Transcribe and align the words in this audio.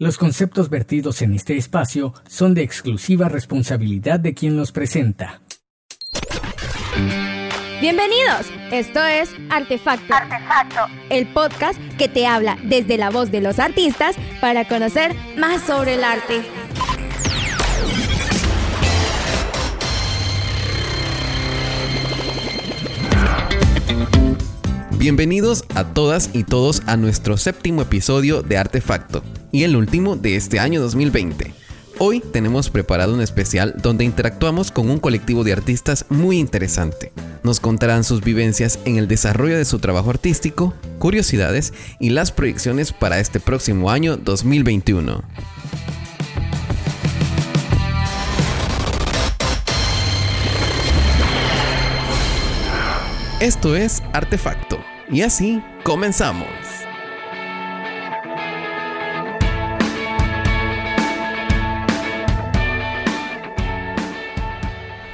Los 0.00 0.16
conceptos 0.16 0.70
vertidos 0.70 1.22
en 1.22 1.32
este 1.32 1.56
espacio 1.56 2.14
son 2.28 2.54
de 2.54 2.62
exclusiva 2.62 3.28
responsabilidad 3.28 4.20
de 4.20 4.32
quien 4.32 4.56
los 4.56 4.70
presenta. 4.70 5.40
Bienvenidos, 7.80 8.46
esto 8.70 9.02
es 9.02 9.30
Artefacto. 9.50 10.14
Artefacto, 10.14 10.82
el 11.10 11.26
podcast 11.32 11.80
que 11.98 12.06
te 12.06 12.28
habla 12.28 12.58
desde 12.62 12.96
la 12.96 13.10
voz 13.10 13.32
de 13.32 13.40
los 13.40 13.58
artistas 13.58 14.14
para 14.40 14.68
conocer 14.68 15.16
más 15.36 15.62
sobre 15.62 15.94
el 15.94 16.04
arte. 16.04 16.42
Bienvenidos 24.96 25.64
a 25.74 25.92
todas 25.92 26.30
y 26.34 26.44
todos 26.44 26.82
a 26.86 26.96
nuestro 26.96 27.36
séptimo 27.36 27.82
episodio 27.82 28.42
de 28.42 28.58
Artefacto 28.58 29.24
y 29.52 29.64
el 29.64 29.76
último 29.76 30.16
de 30.16 30.36
este 30.36 30.58
año 30.58 30.80
2020. 30.80 31.52
Hoy 32.00 32.20
tenemos 32.20 32.70
preparado 32.70 33.14
un 33.14 33.20
especial 33.20 33.74
donde 33.82 34.04
interactuamos 34.04 34.70
con 34.70 34.88
un 34.88 34.98
colectivo 35.00 35.42
de 35.42 35.52
artistas 35.52 36.04
muy 36.08 36.38
interesante. 36.38 37.12
Nos 37.42 37.58
contarán 37.58 38.04
sus 38.04 38.22
vivencias 38.22 38.78
en 38.84 38.98
el 38.98 39.08
desarrollo 39.08 39.56
de 39.56 39.64
su 39.64 39.80
trabajo 39.80 40.10
artístico, 40.10 40.74
curiosidades 40.98 41.72
y 41.98 42.10
las 42.10 42.30
proyecciones 42.30 42.92
para 42.92 43.18
este 43.18 43.40
próximo 43.40 43.90
año 43.90 44.16
2021. 44.16 45.22
Esto 53.40 53.76
es 53.76 54.02
Artefacto 54.12 54.78
y 55.10 55.22
así 55.22 55.62
comenzamos. 55.84 56.67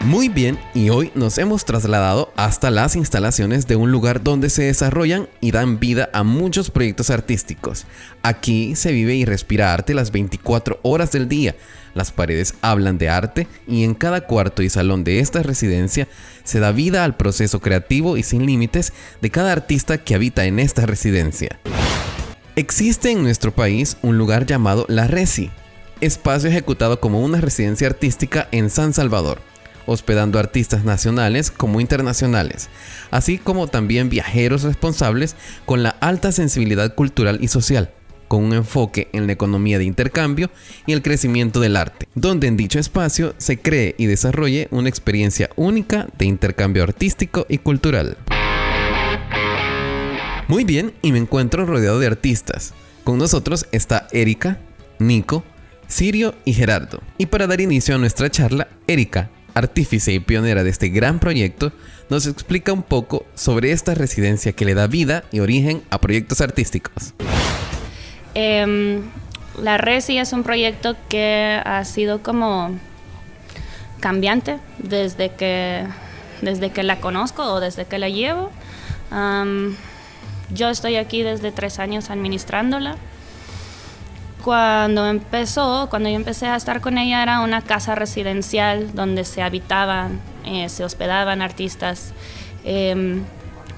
Muy 0.04 0.28
bien, 0.28 0.58
y 0.74 0.90
hoy 0.90 1.10
nos 1.14 1.38
hemos 1.38 1.64
trasladado 1.64 2.30
hasta 2.36 2.70
las 2.70 2.94
instalaciones 2.94 3.66
de 3.66 3.76
un 3.76 3.90
lugar 3.90 4.22
donde 4.22 4.50
se 4.50 4.64
desarrollan 4.64 5.30
y 5.40 5.50
dan 5.50 5.80
vida 5.80 6.10
a 6.12 6.24
muchos 6.24 6.70
proyectos 6.70 7.08
artísticos. 7.08 7.86
Aquí 8.22 8.76
se 8.76 8.92
vive 8.92 9.14
y 9.14 9.24
respira 9.24 9.72
arte 9.72 9.94
las 9.94 10.12
24 10.12 10.78
horas 10.82 11.10
del 11.10 11.26
día. 11.26 11.56
Las 11.94 12.12
paredes 12.12 12.52
hablan 12.60 12.98
de 12.98 13.08
arte 13.08 13.48
y 13.66 13.84
en 13.84 13.94
cada 13.94 14.26
cuarto 14.26 14.62
y 14.62 14.68
salón 14.68 15.04
de 15.04 15.20
esta 15.20 15.42
residencia 15.42 16.06
se 16.44 16.60
da 16.60 16.70
vida 16.70 17.02
al 17.02 17.16
proceso 17.16 17.60
creativo 17.60 18.18
y 18.18 18.24
sin 18.24 18.44
límites 18.44 18.92
de 19.22 19.30
cada 19.30 19.52
artista 19.52 19.96
que 19.96 20.14
habita 20.14 20.44
en 20.44 20.58
esta 20.58 20.84
residencia. 20.84 21.58
Existe 22.56 23.10
en 23.10 23.22
nuestro 23.22 23.54
país 23.54 23.96
un 24.02 24.18
lugar 24.18 24.44
llamado 24.44 24.84
La 24.86 25.06
Resi, 25.06 25.50
espacio 26.02 26.50
ejecutado 26.50 27.00
como 27.00 27.22
una 27.22 27.40
residencia 27.40 27.86
artística 27.86 28.48
en 28.52 28.68
San 28.68 28.92
Salvador 28.92 29.53
hospedando 29.86 30.38
artistas 30.38 30.84
nacionales 30.84 31.50
como 31.50 31.80
internacionales, 31.80 32.68
así 33.10 33.38
como 33.38 33.66
también 33.66 34.08
viajeros 34.08 34.62
responsables 34.62 35.36
con 35.66 35.82
la 35.82 35.90
alta 36.00 36.32
sensibilidad 36.32 36.94
cultural 36.94 37.38
y 37.40 37.48
social, 37.48 37.90
con 38.28 38.44
un 38.44 38.52
enfoque 38.52 39.08
en 39.12 39.26
la 39.26 39.32
economía 39.32 39.78
de 39.78 39.84
intercambio 39.84 40.50
y 40.86 40.92
el 40.92 41.02
crecimiento 41.02 41.60
del 41.60 41.76
arte, 41.76 42.08
donde 42.14 42.46
en 42.46 42.56
dicho 42.56 42.78
espacio 42.78 43.34
se 43.38 43.58
cree 43.58 43.94
y 43.98 44.06
desarrolle 44.06 44.68
una 44.70 44.88
experiencia 44.88 45.50
única 45.56 46.08
de 46.18 46.26
intercambio 46.26 46.82
artístico 46.82 47.46
y 47.48 47.58
cultural. 47.58 48.16
Muy 50.48 50.64
bien, 50.64 50.92
y 51.00 51.12
me 51.12 51.18
encuentro 51.18 51.64
rodeado 51.64 51.98
de 51.98 52.06
artistas. 52.06 52.74
Con 53.02 53.18
nosotros 53.18 53.66
está 53.72 54.08
Erika, 54.12 54.58
Nico, 54.98 55.42
Sirio 55.86 56.34
y 56.44 56.52
Gerardo. 56.52 57.00
Y 57.18 57.26
para 57.26 57.46
dar 57.46 57.60
inicio 57.60 57.94
a 57.94 57.98
nuestra 57.98 58.30
charla, 58.30 58.68
Erika, 58.86 59.30
artífice 59.54 60.12
y 60.12 60.20
pionera 60.20 60.64
de 60.64 60.70
este 60.70 60.88
gran 60.88 61.18
proyecto, 61.18 61.72
nos 62.10 62.26
explica 62.26 62.72
un 62.72 62.82
poco 62.82 63.24
sobre 63.34 63.72
esta 63.72 63.94
residencia 63.94 64.52
que 64.52 64.64
le 64.64 64.74
da 64.74 64.86
vida 64.86 65.24
y 65.32 65.40
origen 65.40 65.82
a 65.90 65.98
proyectos 66.00 66.40
artísticos. 66.40 67.14
Em, 68.34 69.02
la 69.62 69.78
Resi 69.78 70.18
es 70.18 70.32
un 70.32 70.42
proyecto 70.42 70.96
que 71.08 71.60
ha 71.64 71.84
sido 71.84 72.22
como 72.22 72.76
cambiante 74.00 74.58
desde 74.78 75.30
que, 75.30 75.86
desde 76.42 76.70
que 76.70 76.82
la 76.82 77.00
conozco 77.00 77.44
o 77.44 77.60
desde 77.60 77.86
que 77.86 77.98
la 77.98 78.08
llevo. 78.08 78.50
yo 80.52 80.68
estoy 80.68 80.96
aquí 80.96 81.22
desde 81.22 81.52
tres 81.52 81.78
años 81.78 82.10
administrándola 82.10 82.96
cuando 84.44 85.06
empezó, 85.06 85.86
cuando 85.88 86.10
yo 86.10 86.16
empecé 86.16 86.46
a 86.46 86.56
estar 86.56 86.82
con 86.82 86.98
ella, 86.98 87.22
era 87.22 87.40
una 87.40 87.62
casa 87.62 87.94
residencial 87.94 88.94
donde 88.94 89.24
se 89.24 89.40
habitaban, 89.40 90.20
eh, 90.44 90.68
se 90.68 90.84
hospedaban 90.84 91.40
artistas. 91.40 92.12
Em, 92.62 93.24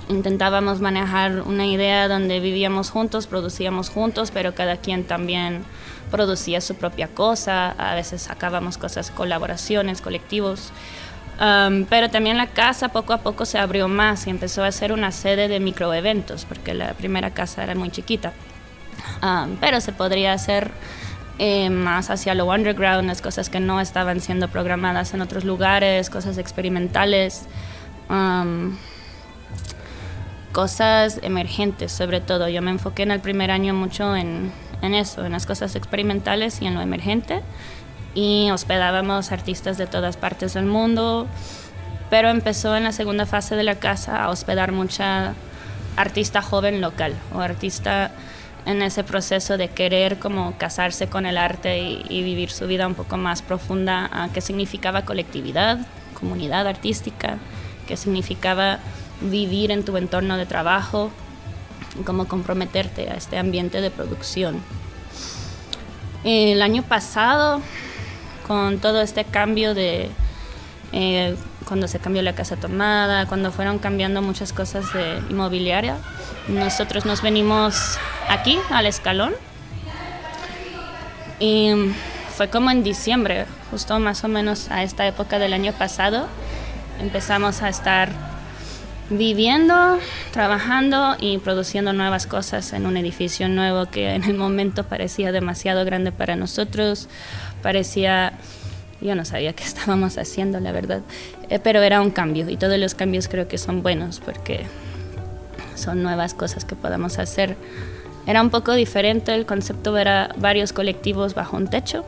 intentábamos 0.09 0.81
manejar 0.81 1.43
una 1.43 1.67
idea 1.67 2.09
donde 2.09 2.41
vivíamos 2.41 2.91
juntos, 2.91 3.29
producíamos 3.29 3.91
juntos, 3.91 4.33
pero 4.33 4.57
cada 4.57 4.77
quien 4.77 5.05
también 5.05 5.63
producía 6.11 6.61
su 6.61 6.75
propia 6.75 7.07
cosa. 7.07 7.71
A 7.79 7.95
veces 7.95 8.23
sacábamos 8.23 8.77
cosas, 8.77 9.13
colaboraciones, 9.13 10.01
colectivos. 10.01 10.73
pero 11.91 12.09
también 12.11 12.39
la 12.39 12.47
casa 12.49 12.89
poco 12.89 13.13
a 13.13 13.19
poco 13.19 13.45
se 13.45 13.59
abrió 13.59 13.89
más 13.89 14.27
y 14.27 14.31
empezó 14.31 14.65
a 14.65 14.73
ser 14.73 14.93
una 14.93 15.13
sede 15.13 15.49
de 15.49 15.61
microeventos, 15.61 16.45
porque 16.45 16.75
la 16.75 16.95
primera 16.95 17.31
casa 17.35 17.63
era 17.63 17.75
muy 17.77 17.91
chiquita. 17.91 18.33
Um, 19.23 19.57
pero 19.57 19.81
se 19.81 19.93
podría 19.93 20.33
hacer 20.33 20.71
eh, 21.39 21.71
más 21.71 22.11
hacia 22.11 22.35
lo 22.35 22.47
underground, 22.47 23.07
las 23.07 23.23
cosas 23.23 23.51
que 23.51 23.61
no 23.61 23.81
estaban 23.81 24.21
siendo 24.21 24.49
programadas 24.49 25.15
en 25.15 25.21
otros 25.21 25.45
lugares, 25.45 26.11
cosas 26.11 26.39
experimentales, 26.39 27.45
um, 28.09 28.77
cosas 30.53 31.21
emergentes 31.23 31.93
sobre 31.93 32.21
todo. 32.21 32.49
Yo 32.49 32.63
me 32.63 32.71
enfoqué 32.71 33.03
en 33.03 33.11
el 33.11 33.21
primer 33.21 33.51
año 33.51 33.75
mucho 33.75 34.17
en, 34.17 34.53
en 34.83 34.95
eso, 34.95 35.25
en 35.25 35.33
las 35.33 35.47
cosas 35.47 35.77
experimentales 35.77 36.63
y 36.63 36.67
en 36.67 36.75
lo 36.75 36.81
emergente. 36.81 37.43
Y 38.15 38.51
hospedábamos 38.51 39.31
artistas 39.31 39.77
de 39.77 39.87
todas 39.87 40.17
partes 40.17 40.55
del 40.55 40.65
mundo, 40.65 41.27
pero 42.09 42.31
empezó 42.31 42.75
en 42.75 42.85
la 42.85 42.93
segunda 42.93 43.27
fase 43.27 43.57
de 43.57 43.63
la 43.63 43.75
casa 43.75 44.25
a 44.25 44.31
hospedar 44.31 44.73
mucha 44.73 45.35
artista 45.97 46.41
joven 46.41 46.81
local 46.81 47.15
o 47.35 47.41
artista 47.41 48.11
en 48.67 48.83
ese 48.83 49.05
proceso 49.05 49.57
de 49.57 49.69
querer 49.69 50.19
como 50.19 50.59
casarse 50.59 51.07
con 51.07 51.25
el 51.25 51.39
arte 51.39 51.79
y, 51.79 52.23
vivir 52.23 52.51
su 52.51 52.67
vida 52.67 52.87
un 52.87 52.95
poco 52.95 53.17
más 53.17 53.41
profunda, 53.41 54.11
a 54.13 54.29
qué 54.33 54.41
significaba 54.41 55.05
colectividad, 55.05 55.87
comunidad 56.19 56.67
artística, 56.67 57.39
qué 57.87 57.97
significaba 57.97 58.81
vivir 59.21 59.71
en 59.71 59.85
tu 59.85 59.97
entorno 59.97 60.37
de 60.37 60.47
trabajo, 60.47 61.11
y 61.99 62.03
cómo 62.03 62.27
comprometerte 62.27 63.09
a 63.09 63.15
este 63.15 63.39
ambiente 63.39 63.81
de 63.81 63.91
producción. 63.91 64.61
El 66.25 66.61
año 66.61 66.83
pasado, 66.83 67.63
con 68.47 68.79
todo 68.79 69.01
este 69.01 69.25
cambio 69.25 69.75
de 69.75 70.11
eh, 70.93 71.37
cuando 71.67 71.89
se 71.89 71.99
cambió 71.99 72.23
la 72.23 72.35
casa 72.35 72.57
tomada, 72.57 73.27
cuando 73.27 73.53
fueron 73.53 73.79
cambiando 73.79 74.23
muchas 74.23 74.53
cosas 74.53 74.93
de 74.93 75.19
inmobiliaria, 75.31 75.97
nosotros 76.49 77.05
nos 77.05 77.23
venimos 77.23 77.99
aquí, 78.29 78.59
al 78.71 78.87
escalón. 78.87 79.35
Y 81.39 81.73
fue 82.37 82.49
como 82.49 82.71
en 82.71 82.83
diciembre, 82.83 83.47
justo 83.71 83.99
más 83.99 84.25
o 84.25 84.29
menos 84.29 84.71
a 84.71 84.83
esta 84.83 85.07
época 85.07 85.39
del 85.39 85.53
año 85.53 85.73
pasado, 85.73 86.29
empezamos 87.01 87.63
a 87.63 87.69
estar 87.69 88.11
viviendo, 89.11 89.99
trabajando 90.33 91.17
y 91.19 91.39
produciendo 91.39 91.93
nuevas 91.93 92.27
cosas 92.27 92.73
en 92.73 92.87
un 92.87 92.97
edificio 92.97 93.49
nuevo 93.49 93.87
que 93.87 94.15
en 94.15 94.25
el 94.25 94.35
momento 94.35 94.85
parecía 94.85 95.33
demasiado 95.33 95.85
grande 95.85 96.13
para 96.13 96.37
nosotros, 96.37 97.09
parecía, 97.63 98.33
yo 99.07 99.15
no 99.15 99.25
sabía 99.25 99.53
qué 99.53 99.65
estábamos 99.65 100.19
haciendo, 100.19 100.61
la 100.61 100.73
verdad, 100.73 101.01
eh, 101.49 101.59
pero 101.59 101.81
era 101.83 102.01
un 102.01 102.11
cambio 102.11 102.49
y 102.51 102.57
todos 102.57 102.79
los 102.79 102.95
cambios 102.95 103.29
creo 103.29 103.49
que 103.49 103.59
son 103.59 103.83
buenos 103.83 104.21
porque 104.21 104.67
son 105.75 106.03
nuevas 106.03 106.35
cosas 106.35 106.65
que 106.65 106.75
podemos 106.75 107.19
hacer. 107.19 107.57
Era 108.27 108.43
un 108.43 108.51
poco 108.51 108.75
diferente, 108.75 109.33
el 109.35 109.47
concepto 109.47 109.97
era 109.97 110.35
varios 110.37 110.73
colectivos 110.73 111.35
bajo 111.35 111.57
un 111.57 111.69
techo. 111.69 112.05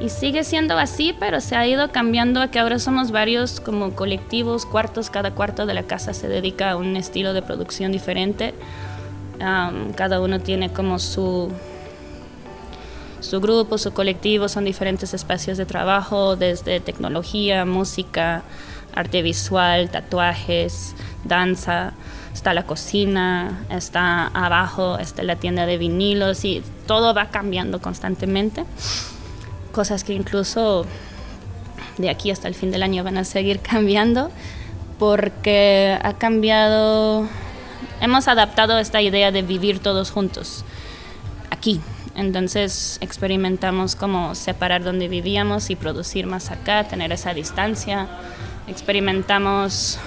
y 0.00 0.08
sigue 0.08 0.44
siendo 0.44 0.76
así, 0.76 1.14
pero 1.18 1.40
se 1.40 1.54
ha 1.56 1.66
ido 1.66 1.90
cambiando 1.92 2.42
a 2.42 2.50
que 2.50 2.58
ahora 2.58 2.78
somos 2.78 3.12
varios 3.12 3.60
como 3.60 3.92
colectivos, 3.92 4.66
cuartos, 4.66 5.10
cada 5.10 5.30
cuarto 5.30 5.64
de 5.64 5.74
la 5.74 5.84
casa 5.84 6.12
se 6.12 6.28
dedica 6.28 6.72
a 6.72 6.76
un 6.76 6.96
estilo 6.96 7.32
de 7.34 7.42
producción 7.42 7.92
diferente. 7.92 8.52
cada 9.38 10.20
uno 10.20 10.40
tiene 10.40 10.72
como 10.72 10.98
su, 10.98 11.52
su 13.20 13.40
grupo, 13.40 13.78
su 13.78 13.92
colectivo, 13.92 14.48
son 14.48 14.64
diferentes 14.64 15.14
espacios 15.14 15.58
de 15.58 15.66
trabajo, 15.66 16.36
desde 16.36 16.80
tecnología, 16.80 17.64
música, 17.64 18.42
arte 18.94 19.22
visual, 19.22 19.90
tatuajes, 19.90 20.94
danza. 21.24 21.92
está 22.32 22.52
la 22.52 22.66
cocina, 22.66 23.64
está 23.70 24.26
abajo, 24.28 24.98
está 24.98 25.22
la 25.22 25.36
tienda 25.36 25.66
de 25.66 25.78
vinilos 25.78 26.44
y 26.44 26.62
todo 26.86 27.14
va 27.14 27.30
cambiando 27.30 27.80
constantemente. 27.80 28.64
Cosas 29.72 30.04
que 30.04 30.12
incluso 30.12 30.86
de 31.98 32.10
aquí 32.10 32.30
hasta 32.30 32.48
el 32.48 32.54
fin 32.54 32.70
del 32.70 32.82
año 32.82 33.04
van 33.04 33.16
a 33.16 33.24
seguir 33.24 33.60
cambiando 33.72 34.30
porque 34.98 35.98
ha 36.02 36.14
cambiado, 36.14 37.26
hemos 38.00 38.28
adaptado 38.28 38.78
esta 38.78 39.02
idea 39.02 39.30
de 39.30 39.42
vivir 39.42 39.78
todos 39.78 40.10
juntos 40.10 40.64
aquí. 41.50 41.80
Entonces 42.16 42.96
experimentamos 43.02 43.94
cómo 43.94 44.34
separar 44.34 44.82
donde 44.82 45.06
vivíamos 45.06 45.68
y 45.68 45.76
producir 45.76 46.26
más 46.26 46.50
acá, 46.50 46.84
tener 46.84 47.12
esa 47.12 47.34
distancia. 47.34 48.08
Experimentamos 48.66 49.98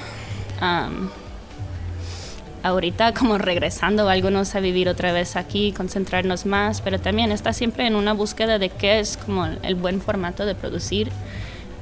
ahorita 2.64 3.14
como 3.14 3.38
regresando 3.38 4.10
algunos 4.10 4.56
a 4.56 4.60
vivir 4.60 4.90
otra 4.90 5.14
vez 5.14 5.36
aquí, 5.36 5.72
concentrarnos 5.72 6.46
más, 6.46 6.82
pero 6.82 7.00
también 7.00 7.32
está 7.32 7.54
siempre 7.54 7.86
en 7.86 7.96
una 7.96 8.14
búsqueda 8.14 8.58
de 8.58 8.70
qué 8.70 9.00
es 9.00 9.16
como 9.16 9.46
el 9.46 9.76
buen 9.76 10.02
formato 10.02 10.46
de 10.46 10.56
producir 10.56 11.12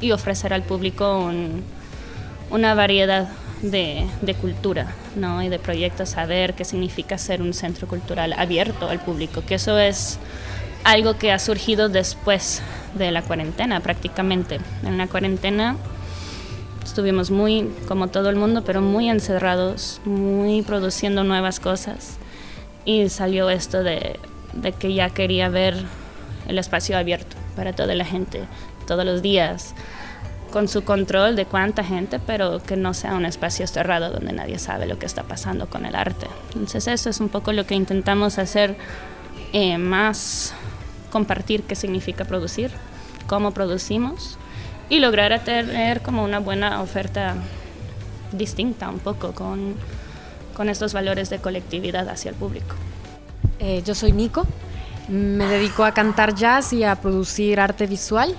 y 0.02 0.12
ofrecer 0.12 0.54
al 0.54 0.64
público 0.64 1.32
una 2.52 2.76
variedad 2.76 3.30
de, 3.62 4.36
cultura 4.40 4.88
¿no? 5.16 5.42
y 5.42 5.50
de 5.50 5.60
proyectos, 5.60 6.10
saber 6.10 6.54
qué 6.54 6.66
significa 6.66 7.18
ser 7.18 7.42
un 7.42 7.54
centro 7.54 7.88
cultural 7.88 8.34
abierto 8.34 8.90
al 8.90 9.00
público, 9.00 9.44
que 9.46 9.56
eso 9.56 9.78
es 9.78 10.20
algo 10.84 11.18
que 11.18 11.32
ha 11.32 11.40
surgido 11.40 11.90
después 11.90 12.62
de 12.96 13.12
la 13.12 13.22
cuarentena 13.22 13.80
prácticamente. 13.80 14.60
En 14.84 14.98
la 14.98 15.08
cuarentena 15.08 15.76
estuvimos 16.84 17.32
muy, 17.32 17.70
como 17.88 18.08
todo 18.08 18.30
el 18.30 18.36
mundo, 18.36 18.64
pero 18.64 18.82
muy 18.82 19.10
encerrados, 19.10 20.02
muy 20.06 20.62
produciendo 20.62 21.24
nuevas 21.24 21.60
cosas. 21.60 22.18
Y 22.86 23.10
salió 23.10 23.50
esto 23.50 23.84
de, 23.84 24.18
de 24.54 24.72
que 24.72 24.94
ya 24.94 25.10
quería 25.10 25.50
ver 25.50 25.76
el 26.48 26.58
espacio 26.58 26.98
abierto 26.98 27.36
para 27.56 27.74
toda 27.74 27.94
la 27.96 28.06
gente, 28.06 28.44
todos 28.88 29.04
los 29.04 29.22
días, 29.22 29.76
con 30.52 30.68
su 30.68 30.84
control 30.84 31.36
de 31.36 31.46
cuánta 31.46 31.84
gente, 31.84 32.20
pero 32.20 32.62
que 32.62 32.76
no 32.76 32.94
sea 32.94 33.16
un 33.16 33.26
espacio 33.26 33.68
cerrado 33.68 34.12
donde 34.12 34.34
nadie 34.34 34.60
sabe 34.60 34.86
lo 34.86 34.98
que 34.98 35.06
está 35.06 35.24
pasando 35.24 35.68
con 35.68 35.86
el 35.86 35.96
arte. 35.96 36.28
Entonces 36.54 36.88
eso 36.88 37.10
es 37.10 37.20
un 37.20 37.30
poco 37.30 37.52
lo 37.54 37.66
que 37.66 37.76
intentamos 37.76 38.38
hacer 38.38 38.78
eh, 39.54 39.78
más, 39.78 40.54
compartir 41.12 41.64
qué 41.64 41.76
significa 41.76 42.26
producir, 42.26 42.72
cómo 43.28 43.52
producimos 43.52 44.38
y 44.90 45.00
lograr 45.00 45.44
tener 45.44 46.02
como 46.02 46.24
una 46.24 46.40
buena 46.40 46.82
oferta 46.82 47.36
distinta 48.32 48.90
un 48.90 49.00
poco 49.00 49.34
con, 49.34 49.76
con 50.56 50.70
estos 50.70 50.94
valores 50.94 51.30
de 51.30 51.40
colectividad 51.40 52.08
hacia 52.10 52.30
el 52.30 52.36
público. 52.36 52.76
Eh, 53.60 53.82
yo 53.86 53.96
soy 53.96 54.12
Nico, 54.12 54.46
me 55.08 55.46
dedico 55.46 55.84
a 55.84 55.94
cantar 55.94 56.36
jazz 56.36 56.74
y 56.74 56.84
a 56.84 56.96
producir 56.96 57.60
arte 57.60 57.88
visual. 57.88 58.36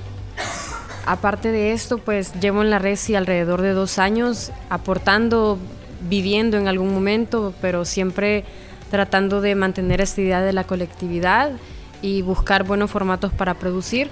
Aparte 1.08 1.52
de 1.52 1.72
esto, 1.72 1.96
pues 1.96 2.34
llevo 2.38 2.60
en 2.60 2.68
la 2.68 2.78
Resi 2.78 3.14
alrededor 3.14 3.62
de 3.62 3.72
dos 3.72 3.98
años 3.98 4.52
aportando, 4.68 5.56
viviendo 6.02 6.58
en 6.58 6.68
algún 6.68 6.92
momento, 6.92 7.54
pero 7.62 7.86
siempre 7.86 8.44
tratando 8.90 9.40
de 9.40 9.54
mantener 9.54 10.02
esta 10.02 10.20
idea 10.20 10.42
de 10.42 10.52
la 10.52 10.64
colectividad 10.64 11.52
y 12.02 12.20
buscar 12.20 12.64
buenos 12.64 12.90
formatos 12.90 13.32
para 13.32 13.54
producir. 13.54 14.10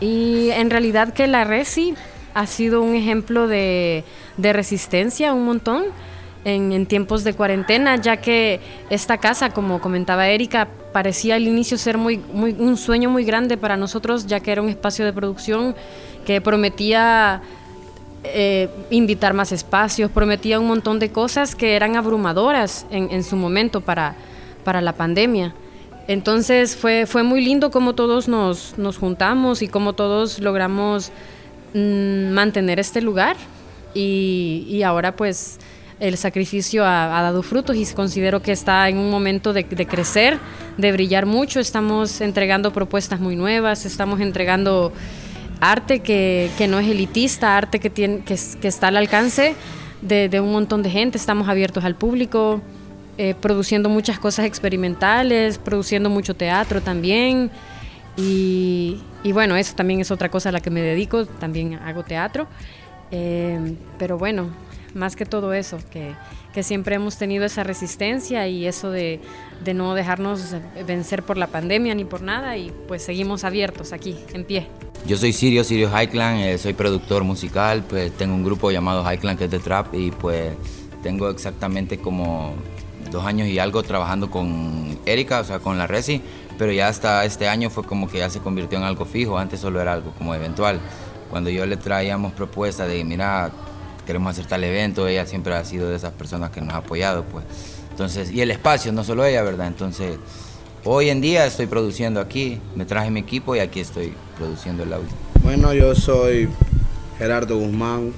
Y 0.00 0.50
en 0.50 0.68
realidad 0.68 1.12
que 1.12 1.28
la 1.28 1.44
Resi 1.44 1.94
ha 2.34 2.48
sido 2.48 2.82
un 2.82 2.96
ejemplo 2.96 3.46
de, 3.46 4.02
resistencia 4.36 5.32
un 5.32 5.44
montón 5.44 5.84
en, 6.44 6.86
tiempos 6.86 7.22
de 7.22 7.34
cuarentena, 7.34 7.94
ya 7.94 8.16
que 8.16 8.58
esta 8.90 9.18
casa, 9.18 9.50
como 9.50 9.80
comentaba 9.80 10.28
Erika, 10.28 10.66
parecía 10.92 11.36
al 11.36 11.46
inicio 11.46 11.78
ser 11.78 11.98
muy, 11.98 12.20
un 12.32 12.76
sueño 12.76 13.10
muy 13.10 13.24
grande 13.24 13.56
para 13.56 13.76
nosotros, 13.76 14.26
ya 14.26 14.40
que 14.40 14.50
era 14.50 14.60
un 14.60 14.68
espacio 14.68 15.04
de 15.04 15.12
producción 15.12 15.76
que 16.26 16.40
prometía 16.40 17.40
eh, 18.24 18.68
invitar 18.90 19.32
más 19.32 19.52
espacios, 19.52 20.10
prometía 20.10 20.58
un 20.58 20.66
montón 20.66 20.98
de 20.98 21.10
cosas 21.10 21.54
que 21.54 21.76
eran 21.76 21.96
abrumadoras 21.96 22.84
en, 22.90 23.22
su 23.22 23.36
momento 23.36 23.80
para, 23.80 24.16
para 24.64 24.80
la 24.80 24.92
pandemia. 24.92 25.54
Entonces 26.08 26.76
fue, 26.76 27.06
fue 27.06 27.22
muy 27.22 27.40
lindo 27.40 27.70
cómo 27.70 27.94
todos 27.94 28.28
nos, 28.28 28.74
juntamos 28.98 29.62
y 29.62 29.68
cómo 29.68 29.92
todos 29.92 30.38
logramos 30.40 31.10
mm, 31.74 32.30
mantener 32.30 32.78
este 32.78 33.00
lugar 33.00 33.36
y, 33.94 34.82
ahora 34.84 35.16
pues 35.16 35.58
el 35.98 36.16
sacrificio 36.18 36.84
ha, 36.84 37.22
dado 37.22 37.42
frutos 37.42 37.74
y 37.76 37.86
considero 37.94 38.42
que 38.42 38.52
está 38.52 38.88
en 38.88 38.98
un 38.98 39.10
momento 39.10 39.52
de, 39.52 39.64
crecer, 39.64 40.38
de 40.76 40.92
brillar 40.92 41.24
mucho. 41.24 41.58
Estamos 41.58 42.20
entregando 42.20 42.72
propuestas 42.72 43.18
muy 43.18 43.34
nuevas, 43.34 43.86
estamos 43.86 44.20
entregando 44.20 44.92
arte 45.60 46.00
que, 46.00 46.50
no 46.68 46.78
es 46.78 46.88
elitista, 46.88 47.56
arte 47.56 47.80
que, 47.80 47.90
tiene, 47.90 48.20
que, 48.20 48.34
está 48.34 48.88
al 48.88 48.96
alcance 48.96 49.54
de, 50.02 50.28
de 50.28 50.40
un 50.40 50.52
montón 50.52 50.82
de 50.82 50.90
gente, 50.90 51.18
estamos 51.18 51.48
abiertos 51.48 51.84
al 51.84 51.94
público. 51.94 52.60
Eh, 53.18 53.34
produciendo 53.34 53.88
muchas 53.88 54.18
cosas 54.18 54.44
experimentales, 54.44 55.56
produciendo 55.56 56.10
mucho 56.10 56.34
teatro 56.34 56.82
también. 56.82 57.50
Y, 58.14 59.00
bueno, 59.32 59.56
eso 59.56 59.74
también 59.74 60.00
es 60.00 60.10
otra 60.10 60.28
cosa 60.30 60.50
a 60.50 60.52
la 60.52 60.60
que 60.60 60.70
me 60.70 60.82
dedico, 60.82 61.24
también 61.24 61.74
hago 61.74 62.02
teatro. 62.02 62.46
Eh, 63.10 63.74
pero 63.98 64.18
bueno, 64.18 64.50
más 64.94 65.16
que 65.16 65.24
todo 65.24 65.54
eso, 65.54 65.78
que, 65.90 66.12
que, 66.52 66.62
siempre 66.62 66.96
hemos 66.96 67.16
tenido 67.16 67.44
esa 67.46 67.62
resistencia 67.64 68.48
y 68.48 68.66
eso 68.66 68.90
de, 68.90 69.20
de, 69.64 69.74
no 69.74 69.94
dejarnos 69.94 70.54
vencer 70.86 71.22
por 71.22 71.38
la 71.38 71.46
pandemia 71.46 71.94
ni 71.94 72.04
por 72.04 72.20
nada 72.22 72.56
y 72.56 72.72
pues 72.88 73.02
seguimos 73.02 73.44
abiertos 73.44 73.92
aquí, 73.92 74.16
en 74.34 74.44
pie. 74.44 74.66
Yo 75.06 75.16
soy 75.16 75.32
Sirio, 75.32 75.62
Sirio 75.62 75.88
Highland, 75.88 76.40
eh, 76.40 76.58
soy 76.58 76.72
productor 76.72 77.22
musical, 77.22 77.84
pues 77.88 78.10
tengo 78.16 78.34
un 78.34 78.42
grupo 78.42 78.72
llamado 78.72 79.08
Highland 79.08 79.38
que 79.38 79.44
es 79.44 79.50
de 79.52 79.60
trap 79.60 79.94
y 79.94 80.10
pues 80.10 80.52
tengo 81.00 81.30
exactamente 81.30 81.98
como 81.98 82.54
dos 83.12 83.24
años 83.24 83.46
y 83.46 83.60
algo 83.60 83.84
trabajando 83.84 84.32
con 84.32 84.98
Erika, 85.06 85.38
o 85.38 85.44
sea, 85.44 85.60
con 85.60 85.78
la 85.78 85.86
Resi, 85.86 86.22
pero 86.58 86.72
ya 86.72 86.88
hasta 86.88 87.24
este 87.24 87.46
año 87.46 87.70
fue 87.70 87.84
como 87.84 88.08
que 88.08 88.18
ya 88.18 88.28
se 88.30 88.40
convirtió 88.40 88.78
en 88.78 88.84
algo 88.84 89.04
fijo, 89.04 89.38
antes 89.38 89.60
solo 89.60 89.80
era 89.80 89.92
algo 89.92 90.10
como 90.10 90.34
eventual. 90.34 90.80
Cuando 91.30 91.50
yo 91.50 91.66
le 91.66 91.76
traíamos 91.76 92.32
propuestas 92.32 92.88
de, 92.88 93.04
mira, 93.04 93.52
queremos 94.06 94.32
hacer 94.32 94.46
tal 94.46 94.64
evento, 94.64 95.06
ella 95.06 95.24
siempre 95.24 95.54
ha 95.54 95.64
sido 95.64 95.88
de 95.88 95.94
esas 95.94 96.14
personas 96.14 96.50
que 96.50 96.60
nos 96.60 96.74
ha 96.74 96.78
apoyado, 96.78 97.22
pues. 97.26 97.44
Entonces, 97.92 98.32
y 98.32 98.40
el 98.40 98.50
espacio, 98.50 98.92
no 98.92 99.04
solo 99.04 99.24
ella, 99.24 99.44
¿verdad? 99.44 99.68
Entonces, 99.68 100.18
hoy 100.86 101.10
en 101.10 101.20
día 101.20 101.46
estoy 101.46 101.66
produciendo 101.66 102.20
aquí, 102.20 102.60
me 102.76 102.84
traje 102.84 103.10
mi 103.10 103.20
equipo 103.20 103.56
y 103.56 103.58
aquí 103.58 103.80
estoy 103.80 104.14
produciendo 104.38 104.84
el 104.84 104.92
audio. 104.92 105.08
Bueno, 105.42 105.74
yo 105.74 105.94
soy 105.94 106.48
Gerardo 107.18 107.58
Guzmán, 107.58 108.12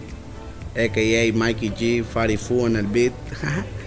a.k.a. 0.73 1.33
Mikey 1.33 1.71
G, 1.71 2.05
Fari 2.05 2.37
Fu 2.37 2.67
en 2.67 2.77
el 2.77 2.87
beat. 2.87 3.13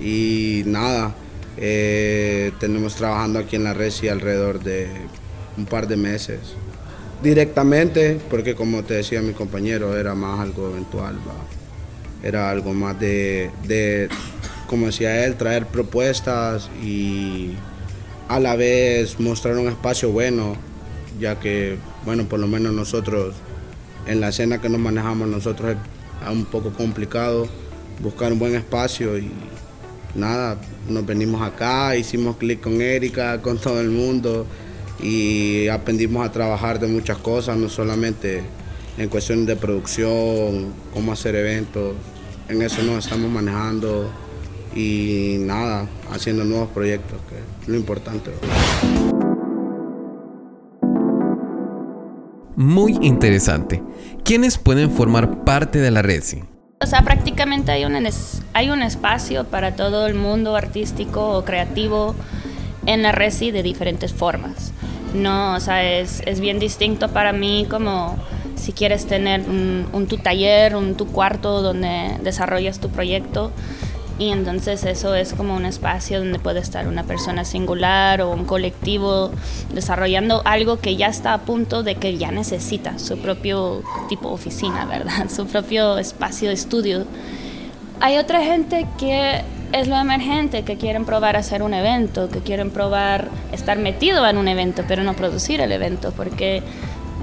Y 0.00 0.62
nada, 0.64 1.12
eh, 1.56 2.52
tenemos 2.60 2.94
trabajando 2.94 3.40
aquí 3.40 3.56
en 3.56 3.64
la 3.64 3.74
Resi 3.74 4.08
alrededor 4.08 4.60
de 4.62 4.86
un 5.56 5.66
par 5.66 5.88
de 5.88 5.96
meses. 5.96 6.38
Directamente, 7.20 8.20
porque 8.30 8.54
como 8.54 8.84
te 8.84 8.94
decía 8.94 9.20
mi 9.22 9.32
compañero, 9.32 9.98
era 9.98 10.14
más 10.14 10.38
algo 10.38 10.70
eventual, 10.70 11.16
era 12.22 12.48
algo 12.48 12.72
más 12.74 13.00
de, 13.00 13.50
de, 13.66 14.08
como 14.68 14.86
decía 14.86 15.24
él, 15.24 15.34
traer 15.34 15.66
propuestas 15.66 16.70
y 16.80 17.56
a 18.28 18.38
la 18.40 18.56
vez 18.56 19.18
mostrar 19.18 19.56
un 19.56 19.68
espacio 19.68 20.10
bueno, 20.10 20.56
ya 21.18 21.40
que, 21.40 21.78
bueno, 22.04 22.24
por 22.28 22.38
lo 22.38 22.46
menos 22.46 22.72
nosotros, 22.72 23.34
en 24.06 24.20
la 24.20 24.28
escena 24.28 24.60
que 24.60 24.68
nos 24.68 24.80
manejamos 24.80 25.28
nosotros 25.28 25.76
es 26.22 26.30
un 26.30 26.44
poco 26.44 26.72
complicado 26.72 27.48
buscar 28.00 28.32
un 28.32 28.38
buen 28.38 28.54
espacio 28.54 29.18
y 29.18 29.30
nada, 30.14 30.58
nos 30.88 31.04
venimos 31.04 31.42
acá, 31.42 31.96
hicimos 31.96 32.36
clic 32.36 32.60
con 32.60 32.80
Erika, 32.80 33.40
con 33.42 33.58
todo 33.60 33.80
el 33.80 33.90
mundo 33.90 34.46
y 35.02 35.68
aprendimos 35.68 36.26
a 36.26 36.32
trabajar 36.32 36.78
de 36.80 36.86
muchas 36.86 37.18
cosas, 37.18 37.56
no 37.56 37.68
solamente 37.68 38.42
en 38.98 39.08
cuestiones 39.08 39.46
de 39.46 39.56
producción, 39.56 40.72
cómo 40.92 41.12
hacer 41.12 41.36
eventos, 41.36 41.94
en 42.48 42.62
eso 42.62 42.82
nos 42.82 43.04
estamos 43.04 43.30
manejando 43.30 44.10
y 44.74 45.36
nada, 45.40 45.86
haciendo 46.12 46.44
nuevos 46.44 46.68
proyectos, 46.70 47.18
que 47.28 47.36
es 47.62 47.68
lo 47.68 47.76
importante. 47.76 48.30
Muy 52.56 52.98
interesante. 53.02 53.82
¿Quiénes 54.24 54.58
pueden 54.58 54.90
formar 54.90 55.44
parte 55.44 55.78
de 55.78 55.90
la 55.90 56.02
red? 56.02 56.22
O 56.80 56.86
sea, 56.86 57.02
prácticamente 57.02 57.70
hay 57.70 57.84
un, 57.84 57.96
hay 58.52 58.70
un 58.70 58.82
espacio 58.82 59.44
para 59.44 59.76
todo 59.76 60.06
el 60.06 60.14
mundo 60.14 60.56
artístico 60.56 61.36
o 61.36 61.44
creativo 61.44 62.14
en 62.86 63.02
la 63.02 63.12
Resi 63.12 63.50
de 63.50 63.62
diferentes 63.62 64.12
formas. 64.12 64.72
No, 65.14 65.54
o 65.54 65.60
sea, 65.60 65.82
es, 65.82 66.22
es 66.26 66.40
bien 66.40 66.58
distinto 66.58 67.08
para 67.08 67.32
mí 67.32 67.66
como 67.70 68.16
si 68.58 68.72
quieres 68.72 69.06
tener 69.06 69.42
un, 69.48 70.06
tu 70.08 70.18
taller, 70.18 70.76
un 70.76 70.94
tu 70.96 71.06
cuarto 71.06 71.62
donde 71.62 72.18
desarrollas 72.22 72.80
tu 72.80 72.90
proyecto 72.90 73.52
Y 74.18 74.30
entonces 74.30 74.84
eso 74.84 75.14
es 75.14 75.32
como 75.32 75.54
un 75.54 75.64
espacio 75.64 76.18
donde 76.18 76.40
puede 76.40 76.58
estar 76.58 76.88
una 76.88 77.04
persona 77.04 77.44
singular 77.44 78.20
o 78.20 78.30
un 78.30 78.46
colectivo 78.46 79.30
desarrollando 79.72 80.42
algo 80.44 80.80
que 80.80 80.96
ya 80.96 81.06
está 81.06 81.34
a 81.34 81.38
punto 81.38 81.84
de 81.84 81.94
que 81.94 82.18
ya 82.18 82.32
necesita 82.32 82.98
su 82.98 83.18
propio 83.18 83.82
tipo 84.08 84.28
oficina, 84.30 84.86
¿verdad? 84.86 85.28
Su 85.34 85.46
propio 85.46 85.98
espacio 85.98 86.48
de 86.48 86.54
estudio. 86.54 87.04
Hay 88.00 88.16
otra 88.16 88.42
gente 88.42 88.86
que 88.98 89.42
es 89.72 89.86
lo 89.86 89.96
emergente, 89.96 90.62
que 90.64 90.76
quieren 90.76 91.04
probar 91.04 91.36
hacer 91.36 91.62
un 91.62 91.74
evento, 91.74 92.28
que 92.28 92.40
quieren 92.40 92.70
probar 92.70 93.28
estar 93.52 93.78
metido 93.78 94.26
en 94.26 94.38
un 94.38 94.48
evento, 94.48 94.82
pero 94.88 95.02
no 95.02 95.14
producir 95.14 95.60
el 95.60 95.70
evento, 95.72 96.12
porque 96.16 96.62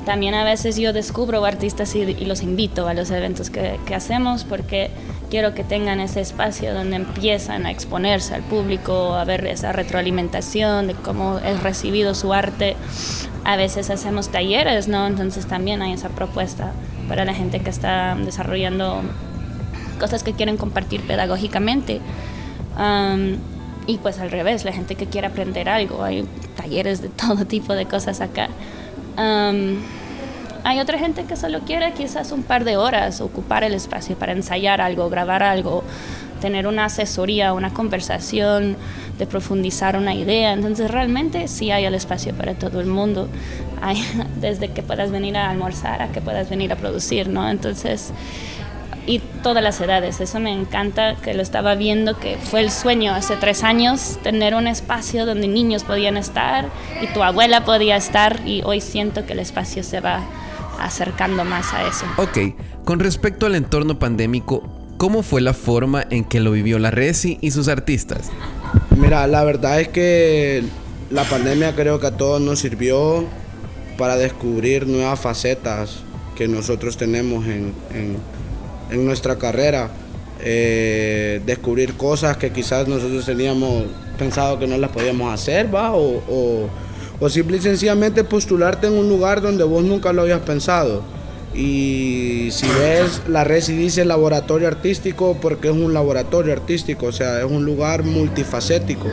también 0.05 0.35
a 0.35 0.43
veces 0.43 0.77
yo 0.77 0.93
descubro 0.93 1.43
artistas 1.45 1.95
y, 1.95 2.05
los 2.25 2.43
invito 2.43 2.88
a 2.88 2.93
los 2.93 3.09
eventos 3.12 3.50
que, 3.50 3.79
que, 3.85 3.95
hacemos 3.95 4.43
porque 4.43 4.91
quiero 5.29 5.53
que 5.53 5.63
tengan 5.63 6.00
ese 6.00 6.21
espacio 6.21 6.74
donde 6.74 6.95
empiezan 6.95 7.65
a 7.65 7.71
exponerse 7.71 8.35
al 8.35 8.43
público, 8.43 9.15
a 9.15 9.25
ver 9.25 9.45
esa 9.47 9.71
retroalimentación 9.71 10.88
de 10.88 10.93
cómo 10.93 11.39
es 11.39 11.62
recibido 11.63 12.13
su 12.15 12.33
arte. 12.33 12.75
A 13.43 13.57
veces 13.57 13.89
hacemos 13.89 14.29
talleres, 14.29 14.88
¿no? 14.88 15.07
Entonces 15.07 15.45
también 15.47 15.81
hay 15.81 15.93
esa 15.93 16.09
propuesta 16.09 16.71
para 17.07 17.25
la 17.25 17.33
gente 17.33 17.59
que 17.59 17.69
está 17.69 18.15
desarrollando 18.15 19.01
cosas 20.00 20.24
que 20.24 20.33
quieren 20.33 20.57
compartir 20.57 21.01
pedagógicamente. 21.01 22.01
y 23.88 23.97
pues 24.00 24.19
al 24.19 24.31
revés, 24.31 24.65
la 24.65 24.71
gente 24.71 24.95
que 24.95 25.05
quiere 25.05 25.27
aprender 25.27 25.69
algo, 25.69 26.03
hay 26.03 26.25
talleres 26.55 27.01
de 27.01 27.09
todo 27.24 27.45
tipo 27.45 27.74
de 27.74 27.85
cosas 27.85 28.21
acá. 28.21 28.45
Hay 29.17 30.79
otra 30.79 30.98
gente 30.98 31.25
que 31.25 31.36
solo 31.36 31.62
quiere 31.62 31.93
quizás 31.93 32.31
un 32.31 32.43
par 32.43 32.63
de 32.63 32.77
horas 32.77 33.22
ocupar 33.22 33.63
el 33.63 33.74
espacio 33.74 34.17
para 34.17 34.31
ensayar 34.31 34.81
algo, 34.81 35.10
grabar 35.10 35.43
algo, 35.43 35.84
tener 36.41 36.67
una 36.67 36.86
asesoría, 36.86 37.53
una 37.53 37.74
conversación, 37.74 38.75
de 39.17 39.25
profundizar 39.27 39.98
una 39.98 40.13
idea. 40.13 40.53
Entonces 40.53 40.91
realmente 40.91 41.48
sí 41.48 41.72
hay 41.72 41.86
el 41.86 41.95
espacio 41.95 42.34
para 42.34 42.55
todo 42.55 42.81
el 42.81 42.88
mundo. 42.88 43.29
Desde 44.41 44.69
que 44.69 44.81
puedas 44.81 45.12
venir 45.12 45.38
a 45.38 45.50
almorzar 45.50 46.01
a 46.01 46.07
que 46.12 46.22
puedas 46.22 46.50
venir 46.50 46.72
a 46.74 46.75
producir, 46.75 47.29
¿no? 47.29 47.50
Entonces 47.50 48.12
y 49.07 49.19
todas 49.43 49.63
las 49.63 49.79
edades. 49.81 50.19
Eso 50.19 50.39
me 50.39 50.51
encanta, 50.51 51.15
que 51.15 51.33
lo 51.33 51.41
estaba 51.41 51.75
viendo, 51.75 52.17
que 52.17 52.38
fue 52.38 52.62
el 52.62 52.71
sueño 52.71 53.13
hace 53.13 53.35
tres 53.35 53.63
años, 53.63 54.17
tener 54.24 54.55
un 54.55 54.67
espacio 54.67 55.25
donde 55.25 55.47
niños 55.47 55.83
podían 55.83 56.17
estar 56.17 56.69
y 57.01 57.07
tu 57.07 57.24
abuela 57.24 57.65
podía 57.65 57.95
estar 57.95 58.41
y 58.45 58.62
hoy 58.63 58.81
siento 58.81 59.25
que 59.25 59.33
el 59.33 59.39
espacio 59.39 59.83
se 59.83 60.00
va 60.00 60.24
acercando 60.79 61.45
más 61.45 61.74
a 61.74 61.88
eso. 61.88 62.05
Ok, 62.17 62.55
con 62.83 63.00
respecto 63.00 63.45
al 63.45 63.55
entorno 63.55 64.00
pandémico, 64.00 64.63
¿cómo 64.97 65.24
fue 65.24 65.41
la 65.41 65.53
forma 65.53 66.05
en 66.09 66.24
que 66.25 66.39
lo 66.39 66.51
vivió 66.51 66.79
la 66.79 66.91
Resi 66.91 67.38
y 67.41 67.51
sus 67.51 67.67
artistas? 67.67 68.31
Mira, 68.97 69.25
la 69.27 69.43
verdad 69.43 69.79
es 69.79 69.89
que 69.89 70.63
la 71.09 71.24
pandemia 71.24 71.75
creo 71.75 72.00
que 72.00 72.07
a 72.07 72.17
todos 72.17 72.41
nos 72.41 72.59
sirvió 72.59 73.25
para 73.97 74.17
descubrir 74.17 74.88
nuevas 74.88 75.19
facetas 75.19 76.01
que 76.35 76.50
nosotros 76.50 76.97
tenemos 76.97 77.45
en 77.45 77.74
en 77.93 78.17
nuestra 78.92 79.38
carrera, 79.38 79.89
eh, 80.42 81.42
descubrir 81.46 81.96
cosas 81.96 82.38
que 82.38 82.51
quizás 82.51 82.88
nosotros 82.88 83.25
teníamos 83.25 83.86
pensado 84.18 84.60
que 84.60 84.68
no 84.68 84.77
las 84.77 84.92
podíamos 84.92 85.34
hacer, 85.34 85.74
¿va? 85.74 85.94
O, 85.94 86.22
o, 86.27 86.70
o 87.20 87.30
simple 87.30 87.58
y 87.58 87.62
sencillamente 87.62 88.24
postularte 88.24 88.88
en 88.88 88.94
un 88.94 89.10
lugar 89.10 89.42
donde 89.42 89.63
vos 89.63 89.84
nunca 89.84 90.13
lo 90.13 90.24
habías 90.24 90.42
pensado. 90.42 91.04
Y 91.54 92.50
si 92.51 92.68
ves 92.68 93.22
la 93.30 93.46
red 93.46 93.62
si 93.62 93.74
dice 93.74 94.04
laboratorio 94.04 94.68
artístico, 94.68 95.38
porque 95.42 95.70
es 95.70 95.74
un 95.74 95.94
laboratorio 95.94 96.51
artístico, 96.51 97.08
o 97.08 97.12
sea, 97.13 97.39
es 97.39 97.46
un 97.46 97.63
lugar 97.63 98.04
multifacético, 98.04 99.08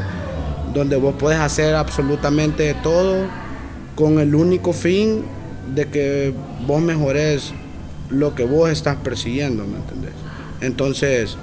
donde 0.74 0.96
vos 0.96 1.14
puedes 1.18 1.38
hacer 1.38 1.76
absolutamente 1.76 2.74
todo 2.82 3.26
con 3.94 4.18
el 4.18 4.34
único 4.34 4.72
fin 4.72 5.22
de 5.72 5.88
que 5.88 6.34
vos 6.66 6.82
mejores 6.82 7.52
lo 8.12 8.34
que 8.34 8.44
vos 8.44 8.70
estás 8.70 8.96
persiguiendo, 8.96 9.64
¿me 9.64 9.76
entendés? 9.76 10.12
Entonces, 10.60 11.36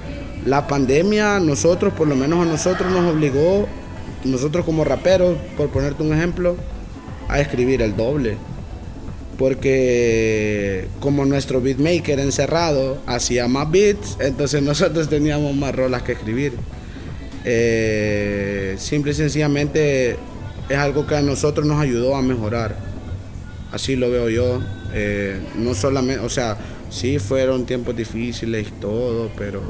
la 0.45 0.67
pandemia, 0.67 1.39
nosotros, 1.39 1.93
por 1.93 2.07
lo 2.07 2.15
menos 2.15 2.45
a 2.45 2.49
nosotros 2.49 2.91
nos 2.91 3.13
obligó, 3.13 3.67
nosotros 4.23 4.65
como 4.65 4.83
raperos, 4.83 5.38
por 5.57 5.69
ponerte 5.69 6.03
un 6.03 6.13
ejemplo, 6.13 6.55
a 7.27 7.39
escribir 7.39 7.81
el 7.81 7.95
doble. 7.95 8.38
Porque 9.38 10.88
como 10.99 11.25
nuestro 11.25 11.61
beatmaker 11.61 12.19
encerrado 12.19 12.97
hacía 13.05 13.47
más 13.47 13.69
beats, 13.71 14.17
entonces 14.19 14.61
nosotros 14.63 15.09
teníamos 15.09 15.55
más 15.55 15.75
rolas 15.75 16.03
que 16.03 16.13
escribir. 16.13 16.53
Eh, 17.45 18.75
simple 18.77 19.11
y 19.11 19.15
sencillamente 19.15 20.17
es 20.67 20.77
algo 20.77 21.07
que 21.07 21.15
a 21.15 21.21
nosotros 21.21 21.65
nos 21.65 21.79
ayudó 21.79 22.15
a 22.15 22.21
mejorar. 22.21 22.88
Así 23.71 23.95
lo 23.95 24.09
veo 24.09 24.29
yo. 24.29 24.61
Eh, 24.93 25.39
no 25.55 25.73
solamente, 25.73 26.23
o 26.23 26.29
sea, 26.29 26.57
sí 26.89 27.19
fueron 27.19 27.65
tiempos 27.65 27.95
difíciles 27.95 28.67
y 28.67 28.71
todo, 28.71 29.29
pero 29.38 29.61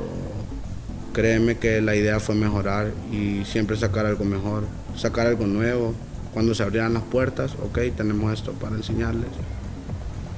créeme 1.14 1.58
que 1.58 1.82
la 1.82 1.96
idea 1.96 2.20
fue 2.20 2.36
mejorar 2.36 2.92
y 3.12 3.44
siempre 3.46 3.76
sacar 3.76 4.06
algo 4.06 4.24
mejor, 4.24 4.66
sacar 4.96 5.28
algo 5.28 5.48
nuevo. 5.48 5.94
Cuando 6.34 6.54
se 6.54 6.64
abrieran 6.64 6.94
las 6.94 7.04
puertas, 7.04 7.56
ok, 7.64 7.80
tenemos 7.98 8.32
esto 8.32 8.54
para 8.54 8.76
enseñarles. 8.76 9.30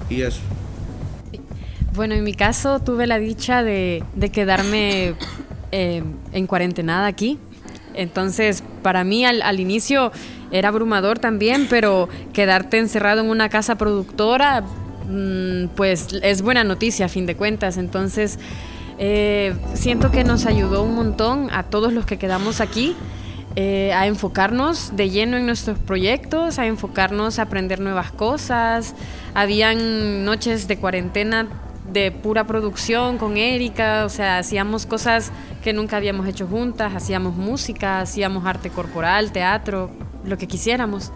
Y 0.10 0.22
eso. 0.22 0.39
Bueno, 1.94 2.15
en 2.15 2.24
mi 2.24 2.34
caso 2.34 2.80
tuve 2.80 3.06
la 3.06 3.20
dicha 3.20 3.62
de, 3.62 4.03
quedarme 4.32 5.15
eh, 5.72 6.01
en 6.32 6.48
cuarentena 6.48 7.06
aquí. 7.06 7.38
Entonces, 7.94 8.63
para 8.82 9.03
mí 9.03 9.25
al 9.25 9.60
inicio 9.60 10.13
era 10.51 10.70
abrumador 10.70 11.20
también, 11.20 11.67
pero 11.70 12.10
quedarte 12.34 12.77
encerrado 12.77 13.22
en 13.22 13.29
una 13.29 13.50
casa 13.50 13.75
productora, 13.75 14.62
mm, 14.62 15.67
pues 15.75 16.08
es 16.22 16.41
buena 16.41 16.63
noticia 16.63 17.05
a 17.05 17.10
fin 17.10 17.25
de 17.25 17.36
cuentas. 17.36 17.77
Entonces, 17.77 18.39
eh, 18.98 19.55
siento 19.74 20.12
que 20.12 20.24
nos 20.24 20.46
ayudó 20.46 20.84
un 20.84 20.96
montón 20.96 21.50
a 21.51 21.63
todos 21.63 21.93
los 21.93 22.05
que 22.05 22.17
quedamos 22.17 22.62
aquí. 22.62 22.96
Eh, 23.58 23.91
a 23.91 24.08
enfocarnos 24.08 24.96
de 24.96 25.10
lleno 25.10 25.36
en 25.36 25.46
nuestros 25.46 25.77
proyectos, 25.77 26.58
a 26.58 26.67
enfocarnos 26.67 27.38
a 27.38 27.41
aprender 27.41 27.81
nuevas 27.81 28.10
cosas. 28.13 28.96
Habían 29.34 30.24
noches 30.24 30.70
de 30.70 30.77
cuarentena 30.77 31.50
de 31.91 32.12
pura 32.12 32.46
producción 32.46 33.17
con 33.17 33.36
Erika, 33.36 34.05
o 34.05 34.10
sea, 34.10 34.38
hacíamos 34.38 34.86
cosas 34.86 35.31
que 35.62 35.74
nunca 35.74 35.98
habíamos 35.98 36.27
hecho 36.27 36.48
juntas, 36.48 36.93
hacíamos 36.96 37.36
música, 37.36 38.00
hacíamos 38.00 38.46
arte 38.46 38.70
corporal, 38.70 39.34
teatro, 39.34 39.91
lo 40.25 40.38
que 40.38 40.48
quisiéramos. 40.48 41.12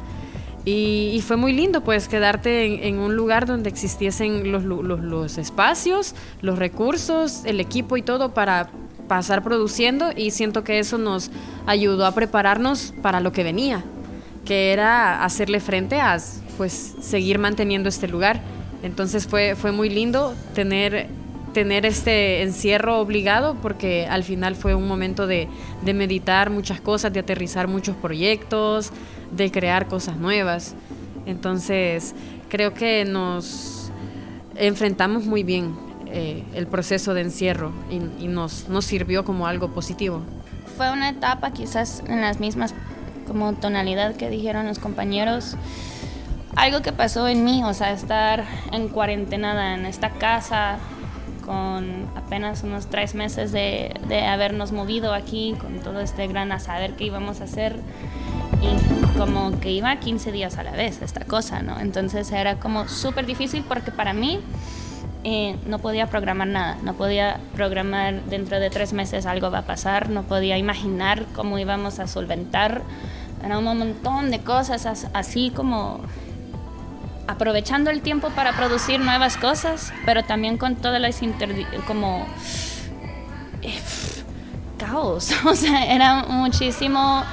Y, 0.68 1.22
fue 1.26 1.38
muy 1.38 1.54
lindo 1.54 1.82
pues 1.82 2.08
quedarte 2.08 2.88
en, 2.88 2.98
un 2.98 3.16
lugar 3.16 3.46
donde 3.46 3.70
existiesen 3.70 4.52
los, 4.52 4.64
los, 4.64 5.38
espacios, 5.38 6.16
los 6.42 6.58
recursos, 6.58 7.46
el 7.46 7.60
equipo 7.60 7.98
y 7.98 8.02
todo 8.02 8.34
para 8.34 8.70
pasar 9.08 9.44
produciendo 9.44 10.10
y 10.16 10.32
siento 10.32 10.64
que 10.64 10.80
eso 10.80 10.98
nos 10.98 11.30
ayudó 11.68 12.08
a 12.08 12.14
prepararnos 12.14 12.96
para 13.04 13.20
lo 13.20 13.32
que 13.32 13.44
venía, 13.44 13.84
que 14.44 14.74
era 14.74 15.24
hacerle 15.24 15.60
frente 15.60 16.02
a 16.02 16.18
pues 16.58 16.96
seguir 17.00 17.38
manteniendo 17.38 17.88
este 17.88 18.08
lugar. 18.08 18.42
Entonces 18.82 19.28
fue, 19.28 19.56
fue 19.56 19.72
muy 19.72 19.90
lindo 19.92 20.34
tener 20.56 21.10
tener 21.56 21.86
este 21.86 22.42
encierro 22.42 23.00
obligado 23.00 23.56
porque 23.62 24.08
al 24.08 24.26
final 24.26 24.56
fue 24.56 24.76
un 24.76 24.90
momento 24.90 25.26
de, 25.26 25.48
meditar 25.86 26.50
muchas 26.50 26.82
cosas, 26.82 27.14
de 27.14 27.22
aterrizar 27.22 27.70
muchos 27.70 27.96
proyectos, 27.96 28.92
de 29.32 29.50
crear 29.52 29.88
cosas 29.88 30.18
nuevas. 30.18 30.76
Entonces 31.26 32.14
creo 32.50 32.74
que 32.74 33.06
nos 33.06 33.90
enfrentamos 34.58 35.24
muy 35.24 35.44
bien 35.44 35.78
eh, 36.08 36.44
el 36.54 36.68
proceso 36.68 37.14
de 37.14 37.22
encierro 37.22 37.72
y, 37.90 38.28
nos, 38.28 38.68
nos 38.68 38.84
sirvió 38.84 39.24
como 39.24 39.48
algo 39.48 39.70
positivo. 39.70 40.24
Fue 40.76 40.92
una 40.92 41.08
etapa 41.08 41.52
quizás 41.52 42.04
en 42.10 42.20
las 42.20 42.42
mismas 42.42 42.74
como 43.26 43.54
tonalidad 43.54 44.18
que 44.18 44.30
dijeron 44.30 44.68
los 44.68 44.80
compañeros 44.80 45.56
algo 46.58 46.82
que 46.82 46.92
pasó 46.92 47.28
en 47.28 47.44
mí, 47.44 47.64
o 47.64 47.74
sea, 47.74 47.92
estar 47.92 48.46
en 48.72 48.88
cuarentena 48.88 49.76
en 49.76 49.86
esta 49.86 50.10
casa, 50.12 50.80
con 51.46 52.08
apenas 52.16 52.64
unos 52.64 52.88
tres 52.88 53.16
meses 53.16 53.52
de, 53.52 53.94
habernos 54.28 54.72
movido 54.72 55.14
aquí, 55.14 55.56
con 55.60 55.80
todo 55.80 56.00
este 56.00 56.28
gran 56.28 56.52
a 56.52 56.60
saber 56.60 56.94
qué 56.94 57.06
íbamos 57.06 57.42
a 57.42 57.46
hacer. 57.46 57.76
Y 58.62 59.18
como 59.18 59.60
que 59.60 59.72
iba 59.72 59.96
15 59.96 60.32
días 60.32 60.58
a 60.58 60.64
la 60.64 60.72
vez 60.72 61.02
esta 61.02 61.26
cosa, 61.26 61.62
¿no? 61.62 61.80
Entonces 61.80 62.32
era 62.32 62.60
como 62.60 62.88
súper 62.88 63.26
difícil 63.26 63.64
porque 63.68 63.92
para 63.92 64.14
mí 64.14 64.40
eh, 65.24 65.58
no 65.68 65.80
podía 65.80 66.08
programar 66.08 66.48
nada, 66.48 66.78
no 66.84 66.94
podía 66.94 67.40
programar 67.56 68.24
dentro 68.26 68.60
de 68.60 68.70
tres 68.70 68.94
meses 68.94 69.26
algo 69.26 69.52
va 69.52 69.60
a 69.60 69.66
pasar, 69.66 70.10
no 70.10 70.24
podía 70.24 70.58
imaginar 70.58 71.26
cómo 71.36 71.60
íbamos 71.60 72.00
a 72.00 72.08
solventar. 72.08 72.82
Era 73.44 73.60
un 73.60 73.66
montón 73.66 74.32
de 74.32 74.40
cosas 74.40 75.08
así 75.14 75.52
como 75.52 76.02
aprovechando 77.28 77.90
el 77.90 78.02
tiempo 78.02 78.30
para 78.30 78.54
producir 78.54 79.00
nuevas 79.00 79.38
cosas, 79.38 79.94
pero 80.06 80.24
también 80.24 80.58
con 80.58 80.76
todas 80.76 81.02
las 81.02 81.20
como 81.88 82.26
caos, 84.78 85.32
o 85.46 85.56
sea, 85.56 85.86
era 85.94 86.26
muchísimo 86.28 87.24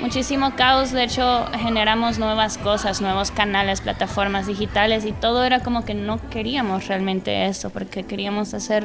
muchísimo 0.00 0.56
caos, 0.56 0.90
de 0.90 1.04
hecho 1.04 1.46
generamos 1.56 2.18
nuevas 2.18 2.58
cosas, 2.58 3.00
nuevos 3.00 3.30
canales, 3.30 3.80
plataformas 3.80 4.48
digitales 4.48 5.04
y 5.04 5.12
todo 5.12 5.44
era 5.44 5.60
como 5.60 5.84
que 5.84 5.94
no 5.94 6.18
queríamos 6.28 6.88
realmente 6.88 7.46
eso, 7.46 7.70
porque 7.70 8.02
queríamos 8.02 8.52
hacer 8.52 8.84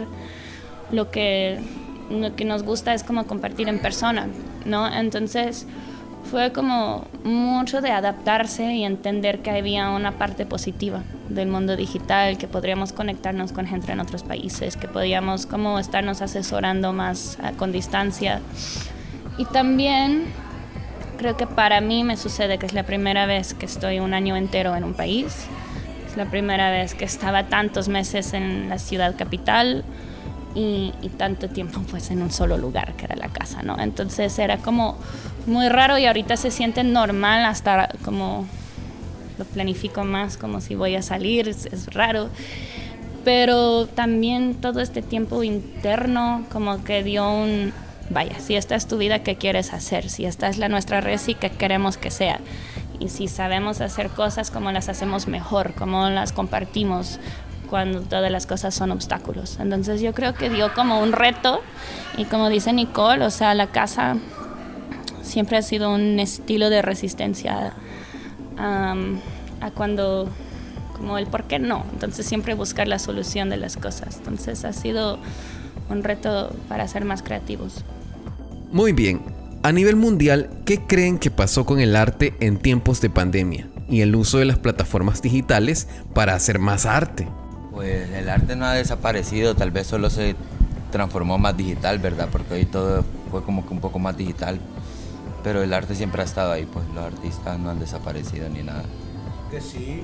lo 0.92 1.10
que, 1.10 1.60
lo 2.12 2.36
que 2.36 2.46
nos 2.46 2.62
gusta 2.62 2.94
es 2.94 3.04
como 3.04 3.26
compartir 3.26 3.68
en 3.68 3.80
persona, 3.80 4.28
¿no? 4.66 4.88
Entonces 4.88 5.66
fue 6.30 6.52
como 6.52 7.06
mucho 7.24 7.82
de 7.82 7.92
adaptarse 7.92 8.74
y 8.76 8.84
entender 8.84 9.40
que 9.40 9.52
había 9.52 9.90
una 9.90 10.14
parte 10.18 10.46
positiva 10.46 11.02
del 11.30 11.48
mundo 11.48 11.76
digital, 11.76 12.38
que 12.38 12.48
podríamos 12.48 12.94
conectarnos 12.94 13.52
con 13.52 13.66
gente 13.66 13.92
en 13.92 14.00
otros 14.00 14.24
países, 14.24 14.78
que 14.78 14.88
podíamos 14.88 15.46
como 15.46 15.80
estarnos 15.80 16.22
asesorando 16.22 16.94
más 16.94 17.38
con 17.58 17.72
distancia. 17.72 18.42
Y 19.38 19.46
también 19.46 20.26
Creo 21.18 21.36
que 21.36 21.48
para 21.48 21.82
mí 21.82 22.04
me 22.04 22.16
sucede 22.16 22.60
que 22.60 22.68
es 22.68 22.74
la 22.74 22.84
primera 22.84 23.26
vez 23.26 23.56
que 23.56 23.66
estoy 23.66 24.00
un 24.00 24.14
año 24.14 24.36
entero 24.36 24.76
en 24.76 24.84
un 24.84 24.94
país. 24.94 25.48
Es 26.08 26.16
la 26.16 26.26
primera 26.26 26.70
vez 26.70 26.94
que 26.94 27.06
estaba 27.06 27.48
tantos 27.48 27.88
meses 27.88 28.34
en 28.34 28.70
la 28.70 28.78
ciudad 28.78 29.16
capital 29.18 29.84
y, 30.58 30.92
tanto 31.18 31.50
tiempo 31.50 31.82
pues 31.90 32.12
en 32.12 32.22
un 32.22 32.32
solo 32.32 32.58
lugar 32.58 32.94
que 32.96 33.06
era 33.06 33.16
la 33.16 33.30
casa, 33.30 33.64
¿no? 33.64 33.80
Entonces 33.80 34.38
era 34.40 34.58
como 34.58 34.98
muy 35.46 35.70
raro 35.70 35.98
y 35.98 36.06
ahorita 36.06 36.38
se 36.38 36.52
siente 36.52 36.84
normal 36.84 37.46
hasta 37.46 37.90
como 38.04 38.46
lo 39.38 39.46
planifico 39.46 40.04
más 40.04 40.38
como 40.38 40.62
si 40.62 40.76
voy 40.76 40.96
a 40.96 41.02
salir, 41.02 41.48
es, 41.48 41.66
es 41.68 41.94
raro 41.94 42.30
pero 43.24 43.88
también 43.88 44.56
todo 44.56 44.80
este 44.80 45.02
tiempo 45.02 45.44
interno 45.44 46.46
como 46.50 46.84
que 46.86 47.04
dio 47.04 47.30
un, 47.30 47.74
vaya, 48.10 48.40
si 48.40 48.56
esta 48.56 48.76
es 48.76 48.88
tu 48.88 48.98
vida, 48.98 49.20
¿qué 49.20 49.36
quieres 49.36 49.74
hacer? 49.74 50.10
Si 50.10 50.24
esta 50.24 50.48
es 50.48 50.58
la 50.58 50.70
nuestra 50.70 51.02
resi, 51.02 51.36
¿qué 51.36 51.50
queremos 51.50 51.98
que 51.98 52.10
sea? 52.10 52.40
Y 53.02 53.10
si 53.10 53.28
sabemos 53.28 53.82
hacer 53.82 54.10
cosas, 54.12 54.50
¿cómo 54.50 54.72
las 54.72 54.88
hacemos 54.88 55.28
mejor? 55.28 55.74
¿Cómo 55.74 56.10
las 56.10 56.32
compartimos? 56.32 57.20
Cuando 57.68 58.02
todas 58.02 58.32
las 58.32 58.46
cosas 58.46 58.74
son 58.74 58.92
obstáculos. 58.92 59.58
Entonces 59.60 60.02
yo 60.02 60.14
creo 60.14 60.34
que 60.34 60.50
dio 60.50 60.74
como 60.74 61.02
un 61.02 61.12
reto 61.12 61.62
y 62.18 62.26
como 62.26 62.50
dice 62.50 62.74
Nicole, 62.74 63.24
o 63.24 63.30
sea, 63.30 63.54
la 63.54 63.68
casa 63.68 64.18
siempre 65.22 65.58
ha 65.58 65.62
sido 65.62 65.94
un 65.94 66.20
estilo 66.20 66.70
de 66.70 66.82
resistencia 66.82 67.74
a 68.58 69.72
cuando, 69.76 70.30
como 70.96 71.18
el 71.18 71.28
por 71.28 71.44
qué 71.44 71.60
no. 71.60 71.86
Entonces 71.94 72.26
siempre 72.26 72.54
buscar 72.56 72.88
la 72.88 73.00
solución 73.00 73.50
de 73.50 73.58
las 73.58 73.78
cosas. 73.78 74.18
Entonces 74.18 74.66
ha 74.66 74.74
sido 74.74 75.20
un 75.90 76.04
reto 76.04 76.56
para 76.68 76.88
ser 76.88 77.06
más 77.06 77.22
creativos. 77.22 77.84
Muy 78.72 78.94
bien, 78.94 79.22
a 79.64 79.72
nivel 79.72 79.96
mundial, 79.96 80.50
¿qué 80.66 80.82
creen 80.86 81.20
que 81.20 81.32
pasó 81.32 81.66
con 81.66 81.80
el 81.80 81.96
arte 81.96 82.34
en 82.40 82.58
tiempos 82.58 83.02
de 83.02 83.10
pandemia 83.10 83.68
y 83.90 84.02
el 84.02 84.16
uso 84.16 84.38
de 84.40 84.46
las 84.46 84.60
plataformas 84.60 85.22
digitales 85.22 85.88
para 86.14 86.36
hacer 86.36 86.60
más 86.60 86.86
arte? 86.86 87.28
Pues 87.78 88.10
el 88.10 88.28
arte 88.28 88.56
no 88.56 88.66
ha 88.66 88.74
desaparecido, 88.74 89.54
tal 89.54 89.70
vez 89.70 89.86
solo 89.86 90.10
se 90.10 90.36
transformó 90.92 91.38
más 91.38 91.56
digital, 91.56 92.00
¿verdad? 92.00 92.28
Porque 92.32 92.56
hoy 92.56 92.66
todo 92.66 93.06
fue 93.30 93.44
como 93.44 93.68
que 93.68 93.72
un 93.72 93.80
poco 93.80 94.00
más 94.00 94.18
digital. 94.18 94.60
Pero 95.44 95.62
el 95.62 95.72
arte 95.72 95.94
siempre 95.94 96.24
ha 96.24 96.26
estado 96.26 96.54
ahí, 96.54 96.66
pues 96.66 96.84
los 96.96 97.06
artistas 97.06 97.60
no 97.60 97.70
han 97.70 97.78
desaparecido 97.78 98.50
ni 98.50 98.64
nada. 98.64 98.82
Que 99.52 99.62
sí, 99.62 100.02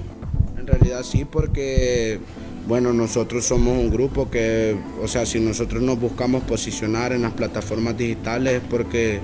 en 0.56 0.68
realidad 0.68 1.01
sí, 1.01 1.25
porque 1.25 2.20
bueno, 2.68 2.94
nosotros 2.94 3.44
somos 3.44 3.75
un 3.75 3.89
grupo 3.89 4.30
que, 4.30 4.77
o 5.01 5.08
sea, 5.08 5.25
si 5.25 5.39
nosotros 5.39 5.82
nos 5.82 6.00
buscamos 6.00 6.44
posicionar 6.44 7.12
en 7.12 7.24
las 7.24 7.34
plataformas 7.34 7.98
digitales 7.98 8.62
es 8.62 8.62
porque 8.70 9.20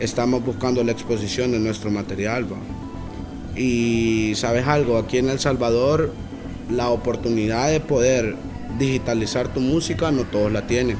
estamos 0.00 0.44
buscando 0.44 0.82
la 0.82 0.90
exposición 0.90 1.52
de 1.52 1.60
nuestro 1.60 1.92
material. 1.92 2.48
Y 3.54 4.32
sabes 4.34 4.66
algo, 4.66 4.98
aquí 4.98 5.18
en 5.18 5.30
El 5.30 5.38
Salvador 5.38 6.12
la 6.70 6.90
oportunidad 6.90 7.70
de 7.70 7.80
poder 7.80 8.36
digitalizar 8.78 9.48
tu 9.48 9.60
música 9.60 10.10
no 10.10 10.24
todos 10.24 10.50
la 10.50 10.66
tienen, 10.66 10.96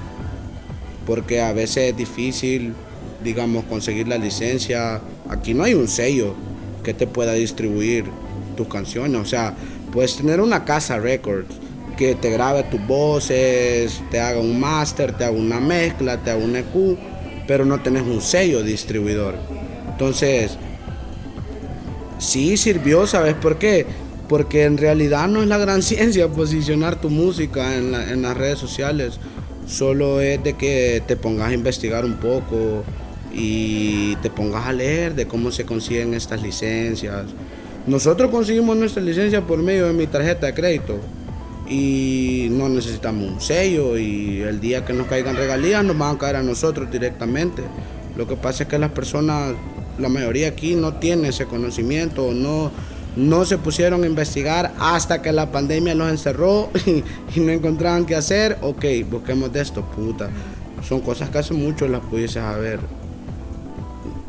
porque 1.07 1.41
a 1.41 1.53
veces 1.53 1.91
es 1.91 1.97
difícil, 1.97 2.75
digamos, 3.23 3.65
conseguir 3.65 4.09
la 4.09 4.19
licencia. 4.19 5.01
Aquí 5.29 5.55
no 5.55 5.65
hay 5.65 5.75
un 5.75 5.89
sello 5.89 6.35
que 6.83 6.95
te 6.95 7.07
pueda 7.07 7.33
distribuir 7.35 8.05
tus 8.57 8.69
canciones, 8.69 9.21
o 9.21 9.25
sea, 9.25 9.55
Puedes 9.93 10.17
tener 10.17 10.41
una 10.41 10.65
casa 10.65 10.99
records 10.99 11.49
que 11.97 12.15
te 12.15 12.31
grabe 12.31 12.63
tus 12.63 12.85
voces, 12.87 14.01
te 14.11 14.21
haga 14.21 14.39
un 14.39 14.59
master, 14.59 15.13
te 15.17 15.25
haga 15.25 15.37
una 15.37 15.61
mezcla, 15.61 16.17
te 16.17 16.31
haga 16.31 16.43
un 16.43 16.55
EQ, 16.55 16.97
pero 17.47 17.65
no 17.65 17.81
tenés 17.83 18.03
un 18.03 18.23
sello 18.23 18.63
distribuidor. 18.63 19.35
Entonces, 19.91 20.57
sí 22.19 22.57
sirvió, 22.57 23.07
¿sabes 23.07 23.35
por 23.35 23.59
qué? 23.59 23.85
Porque 24.31 24.65
en 24.65 24.79
realidad 24.79 25.29
no 25.29 25.43
es 25.43 25.49
la 25.49 25.59
gran 25.59 25.83
ciencia 25.91 26.29
posicionar 26.29 26.99
tu 26.99 27.11
música 27.11 27.77
en, 27.77 27.95
en 27.95 28.23
las 28.23 28.35
redes 28.35 28.59
sociales. 28.59 29.21
Solo 29.67 30.23
es 30.23 30.43
de 30.43 30.55
que 30.55 31.03
te 31.07 31.17
pongas 31.17 31.51
a 31.51 31.53
investigar 31.53 32.07
un 32.07 32.15
poco 32.15 32.83
y 33.35 34.17
te 34.23 34.31
pongas 34.31 34.67
a 34.67 34.73
leer 34.73 35.15
de 35.15 35.27
cómo 35.27 35.53
se 35.53 35.67
consiguen 35.67 36.15
estas 36.15 36.43
licencias 36.43 37.27
nosotros 37.87 38.31
conseguimos 38.31 38.77
nuestra 38.77 39.03
licencia 39.03 39.41
por 39.41 39.59
medio 39.59 39.87
de 39.87 39.95
mi 39.95 40.07
tarjeta 40.07 40.47
de 40.47 40.55
crédito 40.55 40.99
y 41.69 42.49
no 42.51 42.69
necesitamos 42.69 43.33
un 43.33 43.41
sello 43.41 43.97
y 43.97 44.43
el 44.43 44.61
día 44.61 44.85
que 44.85 44.93
nos 44.93 45.07
caigan 45.07 45.35
regalías 45.35 45.83
nos 45.83 45.97
van 45.97 46.17
a 46.17 46.19
caer 46.19 46.37
a 46.37 46.43
nosotros 46.43 46.91
directamente. 46.91 47.63
Lo 48.17 48.29
que 48.29 48.37
pasa 48.37 48.65
es 48.65 48.69
que 48.69 48.79
las 48.79 48.91
personas, 48.91 49.55
la 49.99 50.09
mayoría 50.11 50.49
aquí 50.49 50.75
no 50.75 50.95
tiene 50.95 51.29
ese 51.29 51.47
conocimiento, 51.47 52.33
no, 52.33 52.71
no 53.17 53.45
se 53.45 53.59
pusieron 53.59 54.05
a 54.05 54.07
investigar 54.07 54.73
hasta 54.79 55.23
que 55.23 55.33
la 55.33 55.51
pandemia 55.51 55.95
los 55.95 56.11
encerró 56.11 56.71
y, 56.87 57.41
no 57.41 57.53
encontraban 57.53 58.07
qué 58.07 58.15
hacer. 58.17 58.59
Ok, 58.63 58.85
busquemos 59.11 59.53
de 59.53 59.61
esto, 59.61 59.83
puta. 59.83 60.31
Son 60.87 61.01
cosas 61.01 61.31
que 61.31 61.39
hace 61.39 61.55
mucho 61.55 61.89
las 61.89 62.01
pudieses 62.01 62.43
haber 62.43 62.81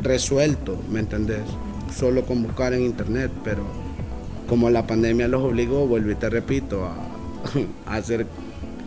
resuelto, 0.01 0.77
¿me 0.89 0.99
entendés? 0.99 1.43
solo 1.91 2.23
con 2.23 2.43
buscar 2.43 2.73
en 2.73 2.83
internet, 2.83 3.31
pero 3.43 3.63
como 4.47 4.69
la 4.69 4.85
pandemia 4.87 5.27
los 5.27 5.43
obligó, 5.43 5.87
vuelvo 5.87 6.11
y 6.11 6.15
te 6.15 6.29
repito, 6.29 6.85
a, 6.85 6.95
hacer, 7.95 8.25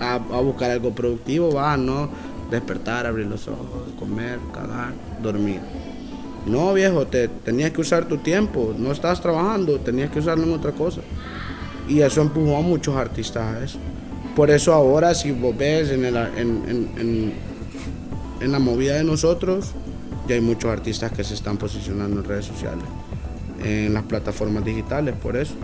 a, 0.01 0.19
buscar 0.19 0.71
algo 0.71 0.95
productivo, 0.95 1.53
va, 1.53 1.77
no 1.77 2.09
despertar, 2.51 3.07
abrir 3.07 3.27
los 3.27 3.49
ojos, 3.49 3.93
comer, 3.99 4.39
cagar, 4.53 4.93
dormir. 5.23 5.61
No, 6.47 6.75
viejo, 6.75 7.07
te 7.07 7.29
tenías 7.29 7.71
que 7.71 7.81
usar 7.81 8.07
tu 8.07 8.19
tiempo, 8.19 8.75
no 8.79 8.93
estás 8.93 9.21
trabajando, 9.21 9.79
tenías 9.81 10.11
que 10.11 10.19
usarlo 10.19 10.45
en 10.45 10.53
otra 10.53 10.73
cosa. 10.73 11.01
Y 11.89 12.01
eso 12.01 12.21
empujó 12.21 12.57
a 12.57 12.61
muchos 12.61 12.97
artistas 12.97 13.43
a 13.43 13.65
eso. 13.65 13.79
Por 14.37 14.51
eso 14.51 14.73
ahora, 14.73 15.15
si 15.15 15.33
vos 15.33 15.57
ves 15.57 15.91
en, 15.91 16.05
en, 16.05 16.93
en, 16.99 17.33
en 18.41 18.53
la 18.53 18.59
movida 18.59 18.95
de 18.97 19.05
nosotros, 19.05 19.71
ya 20.29 20.35
hay 20.35 20.41
muchos 20.41 20.71
artistas 20.71 21.13
que 21.13 21.25
se 21.25 21.35
están 21.35 21.57
posicionando 21.57 22.21
en 22.21 22.25
redes 22.25 22.47
sociales, 22.47 22.85
en 23.63 23.95
las 23.95 24.03
plataformas 24.05 24.65
digitales, 24.65 25.15
por 25.15 25.37
eso, 25.37 25.55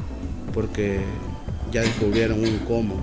porque 0.53 1.01
ya 1.73 1.83
descubrieron 1.83 2.41
un 2.41 2.59
cómo 2.67 2.95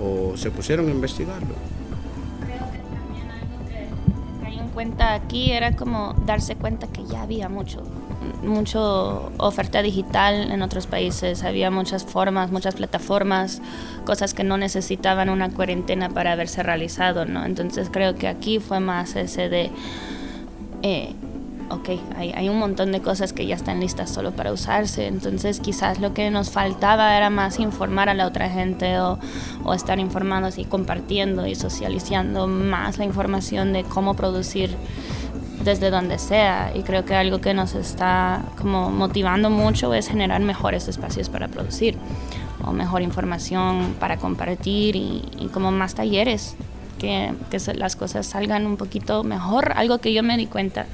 o 0.00 0.36
se 0.36 0.50
pusieron 0.50 0.88
a 0.88 0.90
investigarlo. 0.90 1.54
Cuenta 4.74 5.14
aquí 5.14 5.52
era 5.52 5.76
como 5.76 6.14
darse 6.26 6.56
cuenta 6.56 6.88
que 6.88 7.04
ya 7.06 7.22
había 7.22 7.48
mucho, 7.48 7.82
mucho 8.42 9.32
oferta 9.38 9.80
digital 9.82 10.50
en 10.50 10.60
otros 10.62 10.86
países, 10.86 11.44
había 11.44 11.70
muchas 11.70 12.04
formas, 12.04 12.50
muchas 12.50 12.74
plataformas, 12.74 13.62
cosas 14.04 14.34
que 14.34 14.44
no 14.44 14.58
necesitaban 14.58 15.30
una 15.30 15.50
cuarentena 15.50 16.10
para 16.10 16.32
haberse 16.32 16.62
realizado, 16.62 17.24
¿no? 17.24 17.46
Entonces 17.46 17.88
creo 17.90 18.16
que 18.16 18.28
aquí 18.28 18.58
fue 18.58 18.80
más 18.80 19.16
ese 19.16 19.48
de 19.48 19.70
eh, 20.82 21.14
ok, 21.74 21.90
hay, 22.16 22.48
un 22.48 22.58
montón 22.58 22.92
de 22.92 23.00
cosas 23.00 23.32
que 23.32 23.46
ya 23.46 23.54
están 23.54 23.80
listas 23.80 24.10
solo 24.10 24.32
para 24.32 24.52
usarse, 24.52 25.06
entonces 25.06 25.60
quizás 25.60 26.00
lo 26.00 26.14
que 26.14 26.30
nos 26.30 26.50
faltaba 26.50 27.16
era 27.16 27.30
más 27.30 27.58
informar 27.58 28.08
a 28.08 28.14
la 28.14 28.26
otra 28.26 28.48
gente 28.48 28.98
o, 29.00 29.18
estar 29.74 29.98
informando 29.98 30.48
y 30.56 30.64
compartiendo 30.64 31.46
y 31.46 31.54
socializando 31.54 32.46
más 32.46 32.98
la 32.98 33.04
información 33.04 33.72
de 33.72 33.82
cómo 33.82 34.14
producir 34.14 34.76
desde 35.64 35.90
donde 35.90 36.18
sea 36.18 36.72
y 36.74 36.82
creo 36.82 37.04
que 37.04 37.14
algo 37.14 37.40
que 37.40 37.54
nos 37.54 37.74
está 37.74 38.42
como 38.60 38.90
motivando 38.90 39.48
mucho 39.48 39.94
es 39.94 40.08
generar 40.08 40.42
mejores 40.42 40.88
espacios 40.88 41.28
para 41.28 41.48
producir 41.48 41.96
o 42.62 42.72
mejor 42.72 43.02
información 43.02 43.94
para 43.98 44.18
compartir 44.18 44.96
y, 44.96 45.22
como 45.52 45.70
más 45.70 45.94
talleres 45.94 46.56
que, 46.98 47.32
las 47.74 47.96
cosas 47.96 48.26
salgan 48.26 48.66
un 48.66 48.76
poquito 48.76 49.24
mejor. 49.24 49.72
Algo 49.76 49.98
que 49.98 50.12
yo 50.12 50.22
me 50.22 50.36
di 50.36 50.46
cuenta 50.46 50.86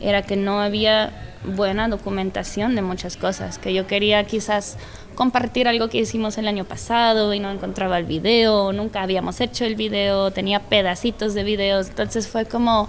era 0.00 0.22
que 0.22 0.36
no 0.36 0.60
había 0.60 1.12
buena 1.44 1.88
documentación 1.88 2.74
de 2.74 2.82
muchas 2.82 3.16
cosas, 3.16 3.58
que 3.58 3.72
yo 3.72 3.86
quería 3.86 4.24
quizás 4.24 4.76
compartir 5.14 5.66
algo 5.66 5.88
que 5.88 5.98
hicimos 5.98 6.38
el 6.38 6.46
año 6.46 6.64
pasado 6.64 7.34
y 7.34 7.40
no 7.40 7.50
encontraba 7.50 7.98
el 7.98 8.04
video, 8.04 8.72
nunca 8.72 9.02
habíamos 9.02 9.40
hecho 9.40 9.64
el 9.64 9.74
video, 9.74 10.30
tenía 10.30 10.60
pedacitos 10.60 11.34
de 11.34 11.42
videos, 11.44 11.88
entonces 11.88 12.28
fue 12.28 12.46
como, 12.46 12.88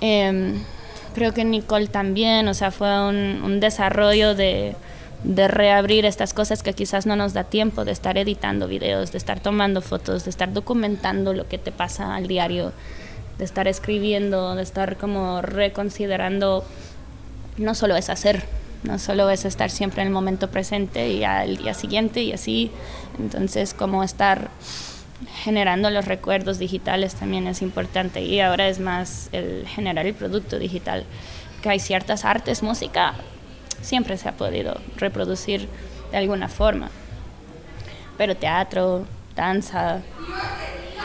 em, 0.00 0.62
creo 1.14 1.34
que 1.34 1.44
Nicole 1.44 1.88
también, 1.88 2.46
o 2.48 2.54
sea, 2.54 2.70
fue 2.70 3.08
un, 3.08 3.60
desarrollo 3.60 4.34
de, 4.34 4.76
de 5.24 5.48
reabrir 5.48 6.04
estas 6.04 6.34
cosas 6.34 6.62
que 6.62 6.72
quizás 6.72 7.06
no 7.06 7.16
nos 7.16 7.32
da 7.32 7.44
tiempo 7.44 7.84
de 7.84 7.92
estar 7.92 8.16
editando 8.18 8.68
videos, 8.68 9.12
de 9.12 9.18
estar 9.18 9.40
tomando 9.40 9.80
fotos, 9.80 10.24
de 10.24 10.30
estar 10.30 10.52
documentando 10.52 11.34
lo 11.34 11.48
que 11.48 11.58
te 11.58 11.72
pasa 11.72 12.14
al 12.14 12.26
diario, 12.26 12.72
de 13.38 13.44
estar 13.44 13.68
escribiendo, 13.68 14.54
de 14.54 14.62
estar 14.62 14.96
como 14.96 15.42
reconsiderando, 15.42 16.64
no 17.56 17.74
solo 17.74 17.96
es 17.96 18.10
hacer, 18.10 18.44
no 18.82 18.98
solo 18.98 19.30
es 19.30 19.44
estar 19.44 19.70
siempre 19.70 20.02
en 20.02 20.08
el 20.08 20.14
momento 20.14 20.50
presente 20.50 21.08
y 21.08 21.24
al 21.24 21.56
día 21.56 21.74
siguiente 21.74 22.22
y 22.22 22.32
así. 22.32 22.70
Entonces, 23.18 23.74
como 23.74 24.02
estar 24.02 24.50
generando 25.42 25.90
los 25.90 26.06
recuerdos 26.06 26.58
digitales 26.58 27.14
también 27.14 27.46
es 27.46 27.62
importante 27.62 28.22
y 28.22 28.40
ahora 28.40 28.68
es 28.68 28.80
más 28.80 29.28
el 29.32 29.66
generar 29.68 30.06
el 30.06 30.14
producto 30.14 30.58
digital, 30.58 31.04
que 31.62 31.70
hay 31.70 31.78
ciertas 31.78 32.24
artes, 32.24 32.62
música, 32.62 33.14
siempre 33.80 34.16
se 34.16 34.28
ha 34.28 34.32
podido 34.32 34.80
reproducir 34.96 35.68
de 36.10 36.18
alguna 36.18 36.48
forma, 36.48 36.90
pero 38.18 38.36
teatro, 38.36 39.06
danza, 39.34 40.00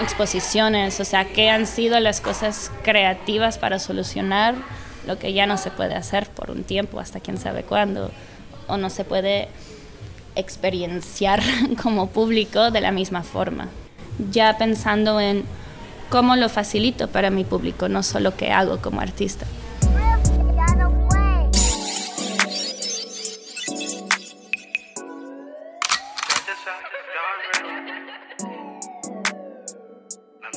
exposiciones, 0.01 0.99
o 0.99 1.05
sea, 1.05 1.25
¿qué 1.25 1.49
han 1.49 1.67
sido 1.67 1.99
las 1.99 2.21
cosas 2.21 2.71
creativas 2.83 3.57
para 3.57 3.79
solucionar 3.79 4.55
lo 5.05 5.17
que 5.17 5.33
ya 5.33 5.47
no 5.47 5.57
se 5.57 5.71
puede 5.71 5.95
hacer 5.95 6.29
por 6.29 6.51
un 6.51 6.63
tiempo, 6.63 6.99
hasta 6.99 7.19
quién 7.19 7.38
sabe 7.38 7.63
cuándo, 7.63 8.12
o 8.67 8.77
no 8.77 8.89
se 8.89 9.05
puede 9.05 9.47
experienciar 10.36 11.41
como 11.81 12.07
público 12.07 12.71
de 12.71 12.81
la 12.81 12.91
misma 12.91 13.23
forma. 13.23 13.69
Ya 14.31 14.57
pensando 14.57 15.19
en 15.19 15.43
cómo 16.10 16.36
lo 16.36 16.49
facilito 16.49 17.07
para 17.07 17.29
mi 17.29 17.43
público, 17.43 17.89
no 17.89 18.03
solo 18.03 18.36
qué 18.36 18.51
hago 18.51 18.79
como 18.81 19.01
artista. 19.01 19.45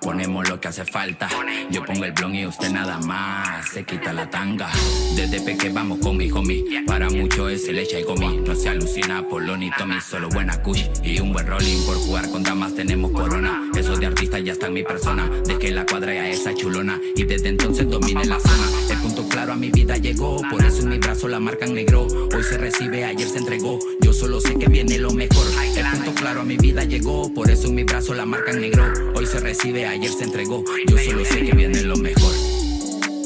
Ponemos 0.00 0.48
lo 0.48 0.58
que 0.58 0.68
hace 0.68 0.84
falta. 0.84 1.28
Yo 1.70 1.84
pongo 1.84 2.04
el 2.04 2.12
blon 2.12 2.34
y 2.34 2.46
usted 2.46 2.70
nada 2.70 2.98
más. 2.98 3.68
Se 3.68 3.84
quita 3.84 4.12
la 4.12 4.28
tanga. 4.30 4.70
Desde 5.14 5.40
peque 5.40 5.68
vamos 5.68 5.98
con 5.98 6.16
mi 6.16 6.30
homie. 6.30 6.84
Para 6.86 7.10
mucho 7.10 7.48
es 7.48 7.68
leche 7.68 8.00
y 8.00 8.02
gomi. 8.02 8.38
No 8.38 8.54
se 8.54 8.70
alucina 8.70 9.22
por 9.28 9.42
lo 9.42 9.56
ni 9.56 9.70
Tommy. 9.70 10.00
Solo 10.00 10.30
buena 10.30 10.62
kush 10.62 10.84
y 11.04 11.20
un 11.20 11.32
buen 11.32 11.46
rolling. 11.46 11.84
Por 11.84 11.96
jugar 11.96 12.30
con 12.30 12.42
damas 12.42 12.74
tenemos 12.74 13.10
corona. 13.12 13.70
Eso 13.76 13.96
de 13.96 14.06
artista 14.06 14.38
ya 14.38 14.52
está 14.52 14.68
en 14.68 14.72
mi 14.72 14.82
persona. 14.82 15.28
De 15.46 15.58
que 15.58 15.70
la 15.70 15.84
cuadra 15.84 16.12
a 16.12 16.28
esa 16.28 16.54
chulona. 16.54 16.98
Y 17.14 17.24
desde 17.24 17.48
entonces 17.48 17.88
domine 17.88 18.24
la 18.24 18.40
zona. 18.40 18.64
El 18.88 18.96
punto 18.98 19.28
claro 19.28 19.52
a 19.52 19.56
mi 19.56 19.70
vida 19.70 19.98
llegó. 19.98 20.40
Por 20.50 20.64
eso 20.64 20.80
en 20.80 20.88
mi 20.88 20.98
brazo 20.98 21.28
la 21.28 21.40
marca 21.40 21.66
en 21.66 21.74
negro. 21.74 22.06
Hoy 22.06 22.42
se 22.42 22.56
recibe, 22.56 23.04
ayer 23.04 23.28
se 23.28 23.38
entregó. 23.38 23.78
Yo 24.00 24.14
solo 24.14 24.40
sé 24.40 24.56
que 24.58 24.66
viene 24.66 24.98
lo 24.98 25.12
mejor. 25.12 25.46
El 25.76 25.86
punto 25.86 26.14
claro 26.14 26.40
a 26.40 26.44
mi 26.44 26.56
vida 26.56 26.84
llegó. 26.84 27.32
Por 27.34 27.50
eso 27.50 27.68
en 27.68 27.74
mi 27.74 27.84
brazo 27.84 28.14
la 28.14 28.24
marca 28.24 28.50
en 28.50 28.62
negro. 28.62 29.09
Hoy 29.20 29.26
se 29.26 29.38
recibe, 29.38 29.86
ayer 29.86 30.10
se 30.10 30.24
entregó. 30.24 30.64
Yo 30.88 30.96
solo 30.96 31.22
sé 31.26 31.44
que 31.44 31.52
viene 31.52 31.82
lo 31.82 31.94
mejor. 31.94 32.32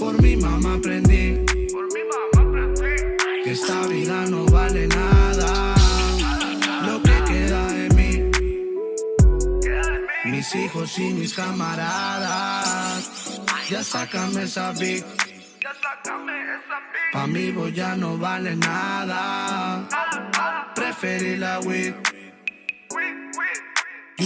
Por 0.00 0.20
mi 0.20 0.34
mamá 0.36 0.74
aprendí. 0.74 1.38
Que 3.44 3.52
esta 3.52 3.86
vida 3.86 4.26
no 4.26 4.44
vale 4.46 4.88
nada. 4.88 5.76
Lo 6.84 7.00
que 7.00 7.24
queda 7.32 7.68
de 7.68 7.88
mí. 7.90 8.28
Mis 10.24 10.52
hijos 10.56 10.98
y 10.98 11.12
mis 11.12 11.32
camaradas. 11.32 13.08
Ya 13.70 13.84
sácame 13.84 14.42
esa 14.42 14.72
big. 14.72 15.04
Pa' 17.12 17.28
mí 17.28 17.52
vos 17.52 17.72
ya 17.72 17.94
no 17.94 18.18
vale 18.18 18.56
nada. 18.56 19.88
Preferí 20.74 21.36
la 21.36 21.60
weed 21.60 21.94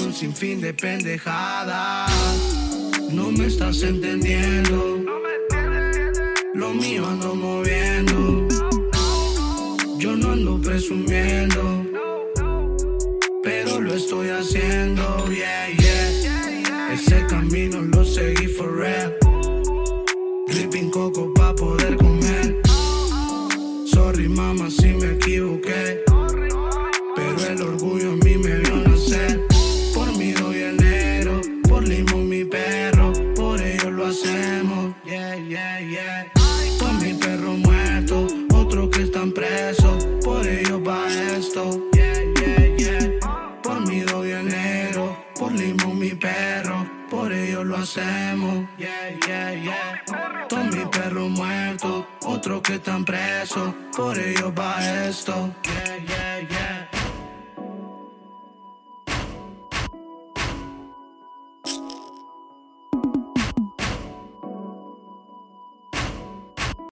un 0.00 0.12
sinfín 0.12 0.60
de 0.60 0.72
pendejadas. 0.72 2.10
No 3.10 3.30
me 3.30 3.46
estás 3.46 3.82
entendiendo. 3.82 5.02
Lo 6.54 6.74
mío 6.74 7.06
ando 7.06 7.34
moviendo. 7.34 8.46
Yo 9.98 10.16
no 10.16 10.32
ando 10.32 10.60
presumiendo. 10.60 11.84
Pero 13.42 13.80
lo 13.80 13.94
estoy 13.94 14.28
haciendo, 14.28 15.02
yeah, 15.30 15.68
yeah. 15.78 16.92
Ese 16.92 17.24
camino 17.26 17.80
lo 17.82 18.04
seguí 18.04 18.46
forever. 18.46 19.18
Dripping 20.48 20.90
coco 20.90 21.32
pa' 21.34 21.54
poder 21.54 21.96
comer. 21.96 22.60
Sorry, 23.86 24.28
mama, 24.28 24.70
si 24.70 24.88
me 24.88 25.12
equivoqué. 25.12 26.07
Que 52.68 52.74
están 52.74 53.02
presos. 53.02 53.74
Por 53.96 54.18
ello 54.18 54.52
va 54.52 54.76
esto. 55.06 55.54
Yeah, 55.64 55.96
yeah, 56.04 56.40
yeah. 56.40 56.87